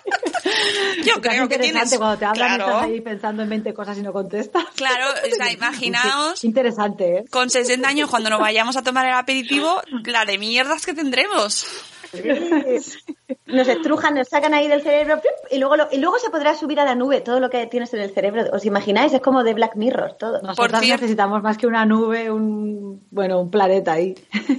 [1.05, 1.97] Yo creo que tienes...
[1.97, 4.65] cuando te hablan claro, estás ahí pensando en 20 cosas y no contestas.
[4.75, 7.25] claro, o sea, imaginaos interesante, ¿eh?
[7.31, 11.67] con 60 años cuando nos vayamos a tomar el aperitivo, la de mierdas que tendremos.
[13.47, 15.21] Nos estrujan, nos sacan ahí del cerebro
[15.51, 17.93] y luego, lo- y luego se podrá subir a la nube todo lo que tienes
[17.95, 18.45] en el cerebro.
[18.53, 19.13] ¿Os imagináis?
[19.13, 20.41] Es como de Black Mirror todo.
[20.43, 24.15] Nosotras cierto- necesitamos más que una nube, un bueno, un planeta ahí.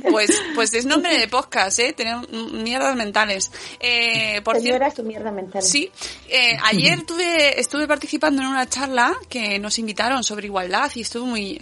[0.09, 1.93] Pues, pues es nombre de podcast, ¿eh?
[1.93, 3.51] Tenemos mierdas mentales.
[3.79, 5.61] Eh, por cierto, Señora, su mierda mental.
[5.61, 5.91] Sí,
[6.29, 11.25] eh, ayer tuve, estuve participando en una charla que nos invitaron sobre igualdad y estuvo
[11.25, 11.59] muy,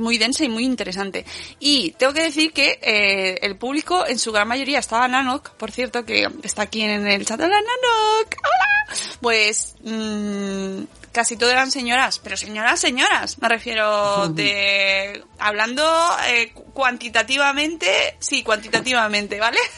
[0.00, 1.24] muy densa y muy interesante.
[1.58, 5.70] Y tengo que decir que eh, el público en su gran mayoría estaba Nanok, por
[5.70, 7.40] cierto, que está aquí en el chat.
[7.40, 8.96] Hola Nanok, hola.
[9.20, 15.84] Pues mm, casi todo eran señoras, pero señoras, señoras, me refiero de hablando
[16.28, 19.58] eh, cuantitativamente, sí, cuantitativamente, ¿vale?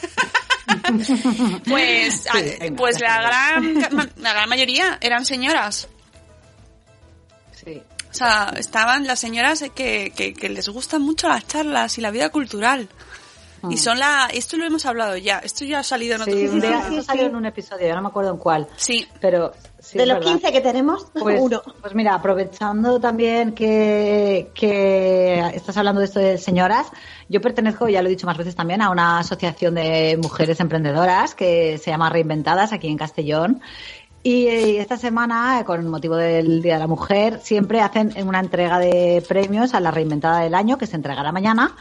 [1.67, 2.25] Pues,
[2.77, 5.87] pues la gran, la gran mayoría eran señoras.
[7.63, 7.81] Sí.
[8.09, 12.11] O sea, estaban las señoras que, que, que les gustan mucho las charlas y la
[12.11, 12.87] vida cultural.
[13.69, 16.47] Y son la, esto lo hemos hablado ya, esto ya ha salido en otro Sí,
[16.47, 18.67] día sí, esto salió en un episodio, no me acuerdo en cuál.
[18.75, 20.31] Sí, Pero sí, de los verdad.
[20.33, 21.61] 15 que tenemos, Pues, uno.
[21.81, 26.87] pues mira, aprovechando también que, que estás hablando de esto de señoras,
[27.29, 31.33] yo pertenezco, ya lo he dicho más veces también, a una asociación de mujeres emprendedoras
[31.35, 33.61] que se llama Reinventadas aquí en Castellón.
[34.25, 38.79] Y eh, esta semana, con motivo del Día de la Mujer, siempre hacen una entrega
[38.79, 41.75] de premios a la reinventada del año, que se entregará mañana.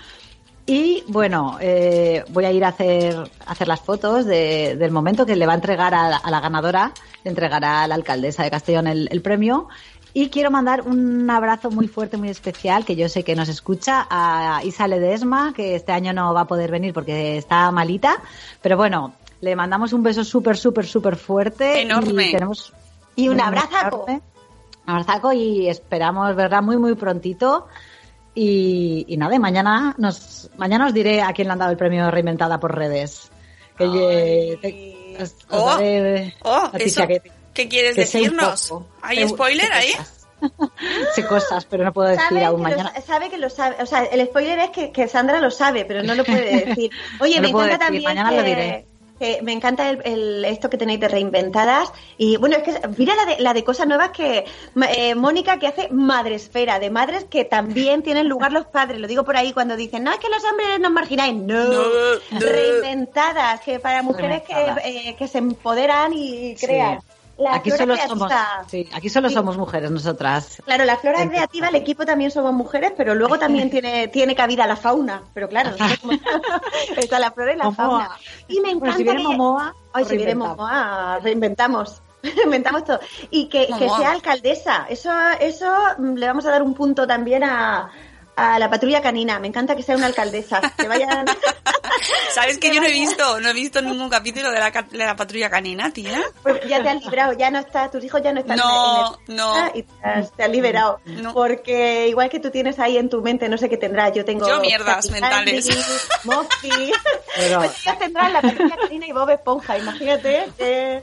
[0.66, 5.26] Y bueno, eh, voy a ir a hacer, a hacer las fotos de- del momento
[5.26, 6.92] que le va a entregar a, la- a la ganadora,
[7.24, 9.68] le entregará a la alcaldesa de Castellón el, el premio.
[10.14, 14.06] Y quiero mandar un abrazo muy fuerte, muy especial, que yo sé que nos escucha,
[14.10, 18.18] a Isa Ledesma, que este año no va a poder venir porque está malita.
[18.60, 21.80] Pero bueno, le mandamos un beso súper, súper, súper fuerte.
[21.80, 22.28] Enorme.
[22.28, 22.72] Y, tenemos
[23.16, 24.04] Y un abrazaco.
[24.06, 24.20] Un
[24.86, 27.66] abrazaco y esperamos verla muy, muy prontito.
[28.34, 31.76] Y, y nada, y mañana nos, mañana os diré a quién le han dado el
[31.76, 33.30] premio Reinventada por redes.
[33.76, 37.22] Que ye- te- os- os Oh, daré oh, eso, que-
[37.52, 38.72] ¿qué quieres que decirnos?
[39.02, 39.92] ¿Hay spoiler ahí?
[39.92, 40.18] cosas.
[41.14, 42.92] sé cosas, pero no puedo decir Sabe aún mañana.
[42.96, 43.76] lo, sabe que lo sabe.
[43.82, 46.90] O sea, el spoiler es que, que Sandra lo sabe, pero no lo puede decir.
[47.20, 48.86] Oye, No me encanta decir, también mañana que, lo diré.
[49.18, 51.92] Que me encanta el, el- esto que tenéis de reinventadas.
[52.18, 54.44] Y bueno, es que mira la de, la de cosas nuevas que
[54.96, 59.00] eh, Mónica que hace madresfera, de madres que también tienen lugar los padres.
[59.00, 61.34] Lo digo por ahí cuando dicen, no, es que los hombres nos margináis.
[61.34, 61.82] No, No,
[62.30, 62.40] no.
[62.40, 64.54] reinventadas, que para mujeres que,
[64.84, 66.66] eh, que se empoderan y Sí.
[67.42, 68.28] La Aquí flora solo creativa.
[68.28, 69.34] somos, sí, aquí solo Sí.
[69.34, 70.62] somos mujeres nosotras.
[70.64, 74.66] Claro, la flora creativa, el equipo también somos mujeres, pero luego también tiene, tiene cabida
[74.66, 75.22] la fauna.
[75.34, 76.18] Pero claro, somos-
[76.96, 77.76] está la flora y la Momoa.
[77.76, 78.10] fauna.
[78.48, 80.34] Y me encanta Bueno, si viene Momoa, Ay, lo si viene.
[80.34, 82.02] Momoa, reinventamos.
[82.22, 83.00] Reinventamos todo.
[83.30, 84.86] Y que, que sea alcaldesa.
[84.88, 87.90] Eso, eso mm, le vamos a dar un punto también a,
[88.36, 89.38] a la patrulla canina.
[89.38, 90.60] Me encanta que sea una alcaldesa.
[90.76, 91.26] Que vayan.
[92.34, 94.98] ¿Sabes que yo no he visto, no he visto ningún capítulo de la, ca- de
[94.98, 96.20] la patrulla canina, tía?
[96.42, 99.32] Pues ya te has librado, ya no estás, tus hijos ya no están No, en
[99.32, 99.70] el- no.
[99.74, 101.00] y te has, te has liberado.
[101.04, 101.32] No.
[101.34, 104.48] Porque igual que tú tienes ahí en tu mente, no sé qué tendrás, yo tengo...
[104.48, 105.68] Yo mierdas mentales.
[106.24, 106.92] Moffy...
[107.36, 111.02] Pero- Pues ellos tendrán la patrulla canina y Bob Esponja, imagínate.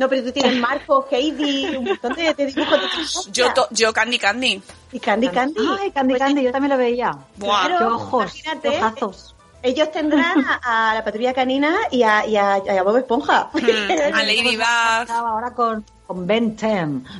[0.00, 2.80] No, pero tú tienes Marco, Heidi, un montón de, de dibujos
[3.26, 4.62] de Yo, to- yo Candy Candy.
[4.92, 5.60] Y Candy Candy.
[5.78, 7.10] Ay, Candy Pues Candy, yo también lo veía.
[7.36, 7.68] Buah.
[7.68, 8.70] Qué ojos, imagínate.
[8.70, 9.34] qué ojazos.
[9.62, 13.50] Ellos tendrán a, a la patrulla canina y a, y a, y a Bob Esponja.
[13.52, 14.52] Mm, a Ladybug.
[15.02, 16.72] Estaba ahora con, con Ben 10.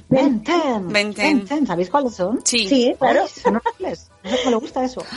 [0.08, 0.56] Ben 10.
[0.84, 1.12] Ben
[1.44, 1.66] 10.
[1.66, 2.40] ¿Sabéis cuáles son?
[2.46, 2.66] Sí.
[2.66, 3.26] Sí, claro.
[3.28, 4.08] Son horribles.
[4.24, 5.04] No sé cómo le gusta eso.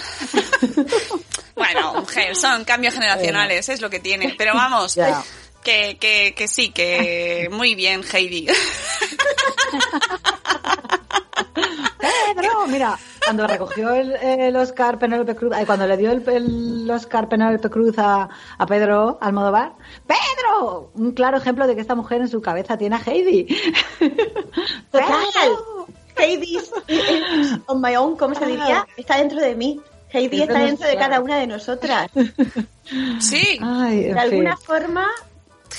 [1.55, 4.33] Bueno, mujer, son cambios generacionales, es lo que tiene.
[4.37, 5.23] Pero vamos, Ya.
[5.63, 8.47] Que, que, que sí, que muy bien, Heidi.
[12.35, 16.89] Pedro, mira, cuando recogió el, el Oscar Penélope Cruz, ay, cuando le dio el, el
[16.91, 19.73] Oscar Penélope Cruz a, a Pedro Almodóvar,
[20.05, 20.91] ¡Pedro!
[20.95, 23.47] Un claro ejemplo de que esta mujer en su cabeza tiene a Heidi.
[26.15, 26.59] Heidi
[27.67, 28.85] on my own, ¿cómo se diría?
[28.97, 29.81] Está dentro de mí.
[30.09, 32.11] Heidi está de dentro de cada una de nosotras.
[33.19, 35.09] Sí, Ay, De alguna forma,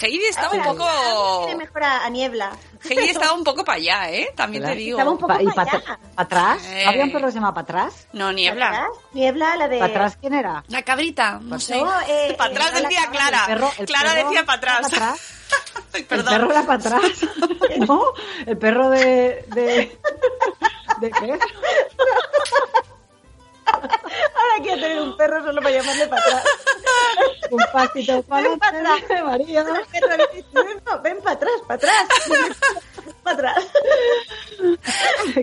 [0.03, 1.45] Heidi estaba un poco...
[1.47, 2.51] tiene mejor a, a Niebla.
[2.88, 4.32] Heidi estaba un poco para allá, ¿eh?
[4.36, 4.99] También te digo.
[4.99, 5.99] Estaba un poco Pa- ¿Y para para allá.
[6.16, 6.64] atrás?
[6.66, 6.84] Eh.
[6.86, 8.09] ¿Había un perro que se llama para atrás?
[8.12, 8.68] No, ¿Para niebla.
[8.68, 8.88] atrás?
[9.12, 9.78] Niebla, la de...
[9.78, 10.64] ¿Para atrás quién era?
[10.68, 11.76] La cabrita, no sé.
[11.80, 13.38] No, eh, para atrás eh, decía la- Clara.
[13.49, 14.90] el perro- el Clara perro decía para atrás.
[14.90, 15.20] para atrás.
[15.95, 16.34] Ay, El Perdón.
[16.34, 17.03] perro era para atrás.
[17.86, 18.03] ¿No?
[18.47, 19.45] El perro de...
[19.49, 19.99] ¿De,
[21.01, 21.38] ¿de qué?
[23.85, 26.45] Ahora quiero tener un perro solo para llamarle para atrás.
[27.51, 29.03] Un pasito para Ven para atrás.
[29.05, 29.64] atrás, María.
[31.03, 32.07] "Ven, para atrás, para atrás.
[33.22, 33.64] para atrás.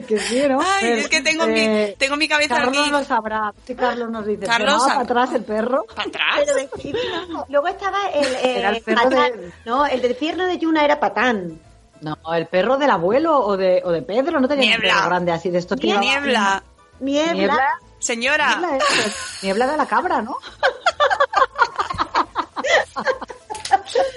[0.07, 0.59] que sí, ¿no?
[0.61, 2.89] Ay, Pero, es que tengo, eh, mi, tengo mi cabeza Carlos aquí.
[2.89, 3.53] lo sabrá.
[3.65, 5.07] Si Carlos nos dice, Carlos ¿se llamaba sabe.
[5.07, 5.85] para atrás el perro?
[5.95, 6.55] ¿Para atrás?
[6.81, 7.45] Pero no.
[7.49, 8.25] Luego estaba el...
[8.25, 9.31] eh, Era el perro Patán.
[9.41, 11.59] de- No, el del infierno de Yuna era Patán.
[12.01, 14.39] No, el perro del abuelo o de, o de Pedro.
[14.39, 14.93] No tenía un Niebla.
[14.95, 16.01] perro grande así de estos Niebla.
[16.01, 16.63] Niebla.
[16.99, 17.79] Niebla.
[18.01, 18.57] Señora.
[18.57, 20.37] Niebla, es- Niebla era la cabra, ¿no?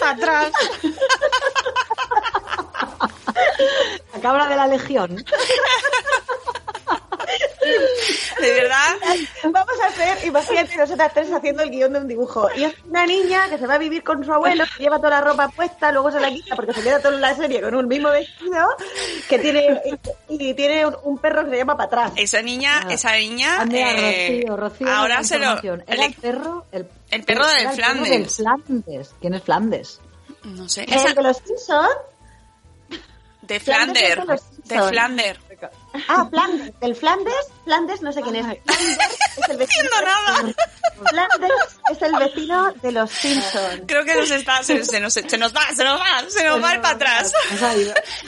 [0.00, 0.52] Para atrás.
[4.14, 5.24] La cabra de la legión.
[8.40, 8.94] De verdad.
[9.44, 12.48] Vamos a hacer, imagínate nosotras tres haciendo el guion de un dibujo.
[12.56, 15.10] Y es una niña que se va a vivir con su abuelo, que lleva toda
[15.10, 17.86] la ropa puesta, luego se la quita porque se queda toda la serie con un
[17.88, 18.66] mismo vestido,
[19.28, 19.80] que tiene,
[20.28, 22.12] y, tiene un, perro que se llama para atrás.
[22.16, 22.92] Esa niña, Ah.
[22.92, 23.60] esa niña.
[23.60, 24.88] Andrea, eh, Rocío, Rocío.
[24.90, 25.58] ahora se lo.
[25.58, 26.66] Era el el- perro...
[26.72, 28.10] El, el perro de era el Flandes.
[28.10, 29.14] del Flandes.
[29.20, 30.00] ¿Quién es Flandes?
[30.44, 30.82] no sé.
[30.84, 31.88] El Esa, de los Simpsons.
[33.42, 34.40] de Flandes es Flander.
[34.64, 34.88] de.
[34.88, 35.40] Flander.
[36.08, 36.80] Ah, Flandes.
[36.80, 37.34] Del Flandes,
[37.64, 38.42] Flandes no sé quién es.
[38.44, 39.84] Flanders es el vecino.
[39.84, 40.54] entiendo nada.
[41.10, 43.82] Flanders es el vecino de los Simpsons.
[43.86, 44.62] Creo que nos está.
[44.62, 47.32] Se, se nos, se nos va, se nos va, se nos va el para atrás.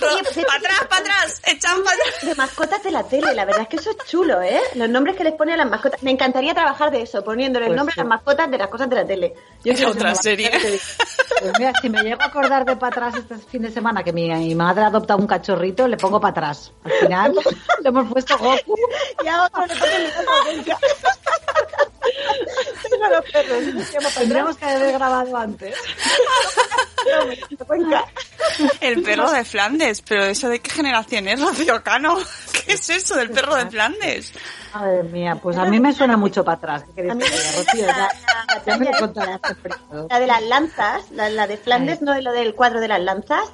[0.01, 1.41] Para atrás, para atrás.
[1.45, 2.23] Echan para atrás.
[2.23, 4.61] De mascotas de la tele, la verdad es que eso es chulo, ¿eh?
[4.75, 6.03] Los nombres que les ponen a las mascotas.
[6.03, 8.01] Me encantaría trabajar de eso, poniéndole el Pues nombre sí.
[8.01, 9.35] a las mascotas de las cosas de la tele.
[9.65, 10.51] Yo Es otra serie.
[11.47, 14.13] Pues mira, si me llego a acordar de para atrás este fin de semana que
[14.13, 16.73] mi, mi madre ha adoptado un cachorrito, le pongo para atrás.
[16.83, 17.35] Al final
[17.83, 18.75] le hemos puesto Goku.
[19.25, 20.65] Y a otro le ponen el.
[22.91, 24.15] Tengo los perros.
[24.15, 25.75] Tendríamos que haber grabado antes.
[28.81, 30.03] El perro de Flandes.
[30.03, 32.19] Pero eso de qué generación es, Rocío Cano.
[32.53, 34.33] ¿Qué es eso del perro de Flandes?
[34.75, 36.83] Madre mía, pues a mí me suena mucho para atrás.
[36.89, 37.87] ¿Qué queréis A mí que me- diga, Rocío?
[37.87, 38.91] Ya, la- ya me
[39.93, 43.01] lo de las lanzas, la, la de Flandes, no es lo del cuadro de las
[43.01, 43.45] lanzas.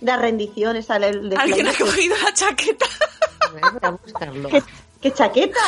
[0.00, 2.86] La rendición, esa de, de Alguien ha cogido la chaqueta.
[3.40, 4.48] A ver, voy a buscarlo.
[5.02, 5.58] ¿Qué, chaqueta?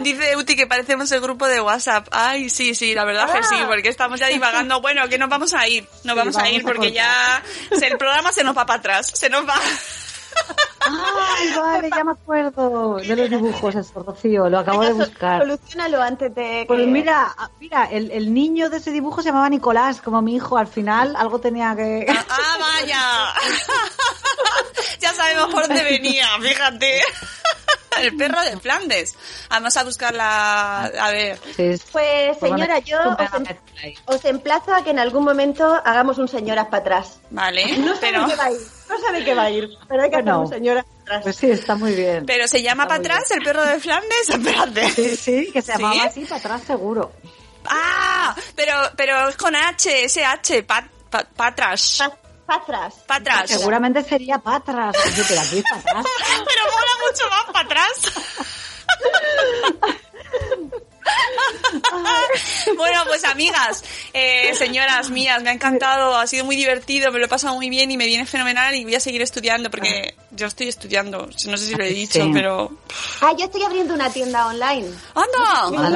[0.00, 2.08] Dice Uti que parecemos el grupo de WhatsApp.
[2.10, 3.42] Ay, sí, sí, la verdad que Ah.
[3.48, 4.80] sí, porque estamos ya divagando.
[4.80, 7.42] Bueno, que nos vamos a ir, nos Sí, vamos a ir a porque ya
[7.78, 9.54] se- el programa se nos va para atrás, se nos va.
[10.84, 15.40] Ay, vale, ya me acuerdo de los dibujos, eso, Rocío, lo acabo de buscar.
[15.40, 16.64] Solucionalo antes de que...
[16.66, 20.58] Pues mira, mira, el, el niño de ese dibujo se llamaba Nicolás, como mi hijo.
[20.58, 22.06] Al final algo tenía que...
[22.28, 23.00] Ah, vaya.
[25.00, 27.00] ya sabemos por dónde venía, fíjate.
[28.00, 29.14] El perro de Flandes.
[29.50, 30.84] Vamos a buscar la...
[30.84, 31.38] A ver.
[31.56, 31.84] Sí, sí.
[31.92, 36.26] Pues Pues señora, yo os, em- os emplazo a que en algún momento hagamos un
[36.26, 37.20] señoras para atrás.
[37.30, 38.26] Vale, No sabe pero...
[38.26, 38.58] qué va a ir,
[38.92, 40.42] no sabe qué va a ir, pero hay que Bueno.
[40.42, 41.22] hacer atrás.
[41.22, 42.24] Pues sí, está muy bien.
[42.26, 44.28] Pero se llama para atrás el perro de Flandes.
[44.28, 44.88] Espérate.
[44.90, 45.78] Sí, sí, que se ¿Sí?
[45.82, 47.12] llamaba así, para atrás seguro.
[47.66, 51.96] Ah, pero, pero es con H, ese H, pa, pa, pa atrás.
[51.98, 52.10] Pa-
[52.46, 52.94] pa' atrás.
[53.06, 53.50] Pa' atrás.
[53.50, 54.96] Seguramente sería para atrás.
[55.06, 56.04] Oye, pero aquí atrás.
[56.44, 57.92] Pero mola mucho más para atrás.
[62.76, 63.82] bueno, pues amigas,
[64.12, 67.70] eh, señoras mías, me ha encantado, ha sido muy divertido, me lo he pasado muy
[67.70, 71.56] bien y me viene fenomenal y voy a seguir estudiando porque yo estoy estudiando, no
[71.56, 72.30] sé si lo he dicho, Sí.
[72.32, 72.72] pero...
[73.20, 74.88] Ah, yo estoy abriendo una tienda online.
[75.14, 75.70] ¡Anda!
[75.70, 75.82] No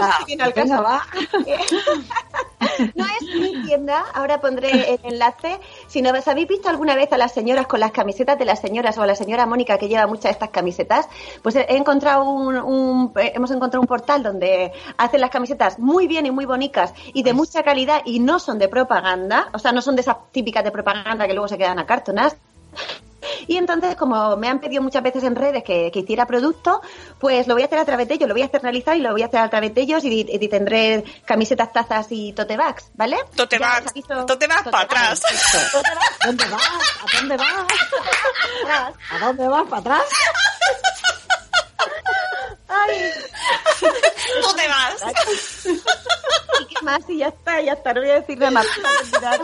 [2.94, 5.60] No es mi tienda, ahora pondré el enlace.
[5.88, 8.60] Si no os habéis visto alguna vez a las señoras con las camisetas de las
[8.60, 11.08] señoras o a la señora Mónica que lleva muchas de estas camisetas,
[11.42, 16.26] pues he encontrado un, un- hemos encontrado un portal donde hacen las camisetas muy bien
[16.26, 19.82] y muy bonitas y de mucha calidad y no son de propaganda, o sea, no
[19.82, 22.36] son de esas típicas de propaganda que luego se quedan acartonadas.
[23.46, 26.80] Y entonces, como me han pedido muchas veces en redes que, que hiciera producto,
[27.18, 29.00] pues lo voy a hacer a través de ellos, lo voy a hacer realizar y
[29.00, 32.56] lo voy a hacer a través de ellos y, y tendré camisetas, tazas y tote
[32.56, 33.18] bags, ¿vale?
[33.34, 33.92] Tote bags,
[34.26, 35.22] tote bags pa' atrás.
[36.24, 36.62] ¿Dónde vas?
[36.62, 37.66] ¿A dónde vas?
[39.10, 39.68] ¿A dónde vas?
[39.68, 40.04] ¿Para atrás?
[42.68, 43.10] Ay,
[44.42, 44.96] ¿Tú te vas?
[46.60, 47.00] ¿y qué más?
[47.08, 48.66] Y ya está, ya está, no voy a decir nada más.
[49.20, 49.38] Nada,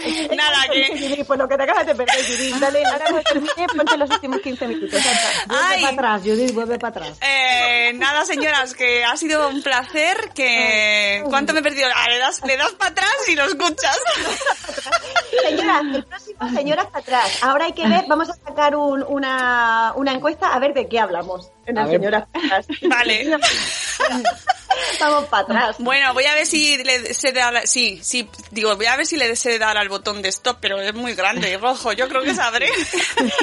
[0.73, 2.57] que- Por lo que te acabas de perder, Judith.
[2.57, 4.91] Dale, ahora cuando termine, ponte los últimos 15 minutos.
[5.47, 5.83] Vuelve Ay.
[5.83, 7.19] para atrás, Judith, vuelve para atrás.
[7.21, 10.31] Eh, nada, señoras, que ha sido un placer.
[10.35, 11.89] Que ¿Cuánto me he perdido?
[11.95, 13.99] Ah, le das, le das para atrás y lo escuchas.
[15.43, 17.39] Señoras, el próximo Señoras para atrás.
[17.43, 20.99] Ahora hay que ver, vamos a sacar un- una, una encuesta a ver de qué
[21.01, 21.89] hablamos en ver.
[21.89, 22.67] Señoras para atrás.
[22.83, 23.39] Vale.
[25.01, 25.77] Vamos para atrás.
[25.79, 29.17] Bueno, voy a ver si le sé dar, sí, sí, digo, voy a ver si
[29.17, 31.93] le sé dar al botón de stop, pero es muy grande y rojo.
[31.93, 32.69] Yo creo que sabré.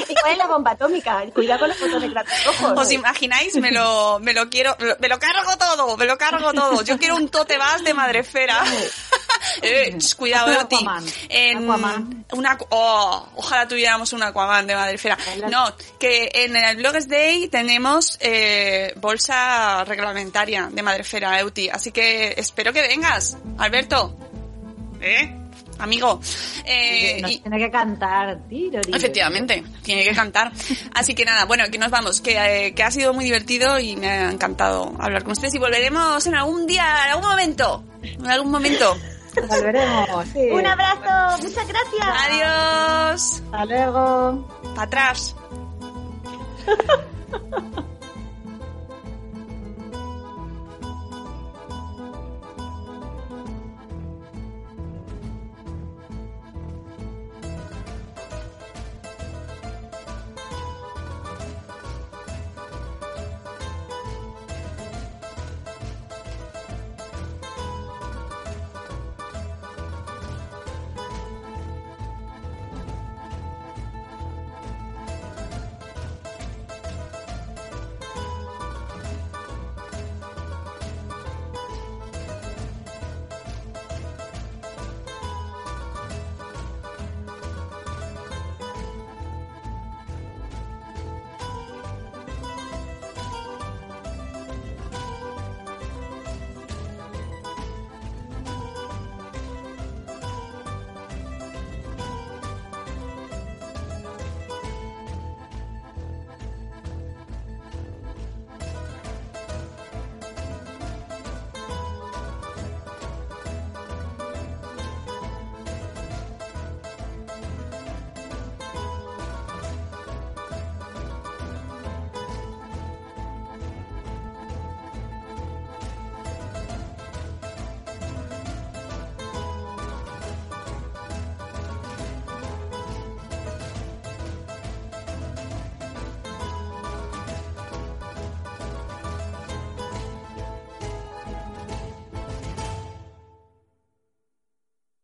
[0.08, 1.22] ¿Y cuál es la bomba atómica?
[1.34, 2.72] Cuidado con los botones grandes rojos.
[2.76, 3.54] ¿Os imagináis?
[3.56, 6.82] Me lo, me lo quiero, me lo cargo todo, me lo cargo todo.
[6.82, 8.62] Yo quiero un tote vas de madrefera.
[9.62, 10.76] eh, cuidado, Oti.
[10.76, 11.04] Aquaman.
[11.28, 12.24] En Aquaman.
[12.32, 15.18] una, oh, ojalá tuviéramos un Aquaman de madrefera.
[15.50, 21.68] No, que en el Blogs Day tenemos eh, bolsa reglamentaria de madrefera, Euti.
[21.68, 24.16] Así que espero que vengas, Alberto.
[25.00, 25.36] ¿Eh?
[25.78, 26.20] Amigo.
[26.66, 28.38] Eh, Nos y- tiene que cantar.
[28.48, 28.96] tiro, tiro.
[28.98, 30.52] Efectivamente, tiene que cantar.
[30.94, 33.96] Así que nada, bueno, que nos vamos, que, eh, que ha sido muy divertido y
[33.96, 38.26] me ha encantado hablar con ustedes y volveremos en algún día, en algún momento, en
[38.26, 38.94] algún momento.
[39.48, 40.50] Volveremos, sí.
[40.50, 42.28] Un abrazo, muchas gracias.
[42.28, 43.42] Adiós.
[43.52, 44.48] Hasta luego.
[44.74, 45.34] Para atrás.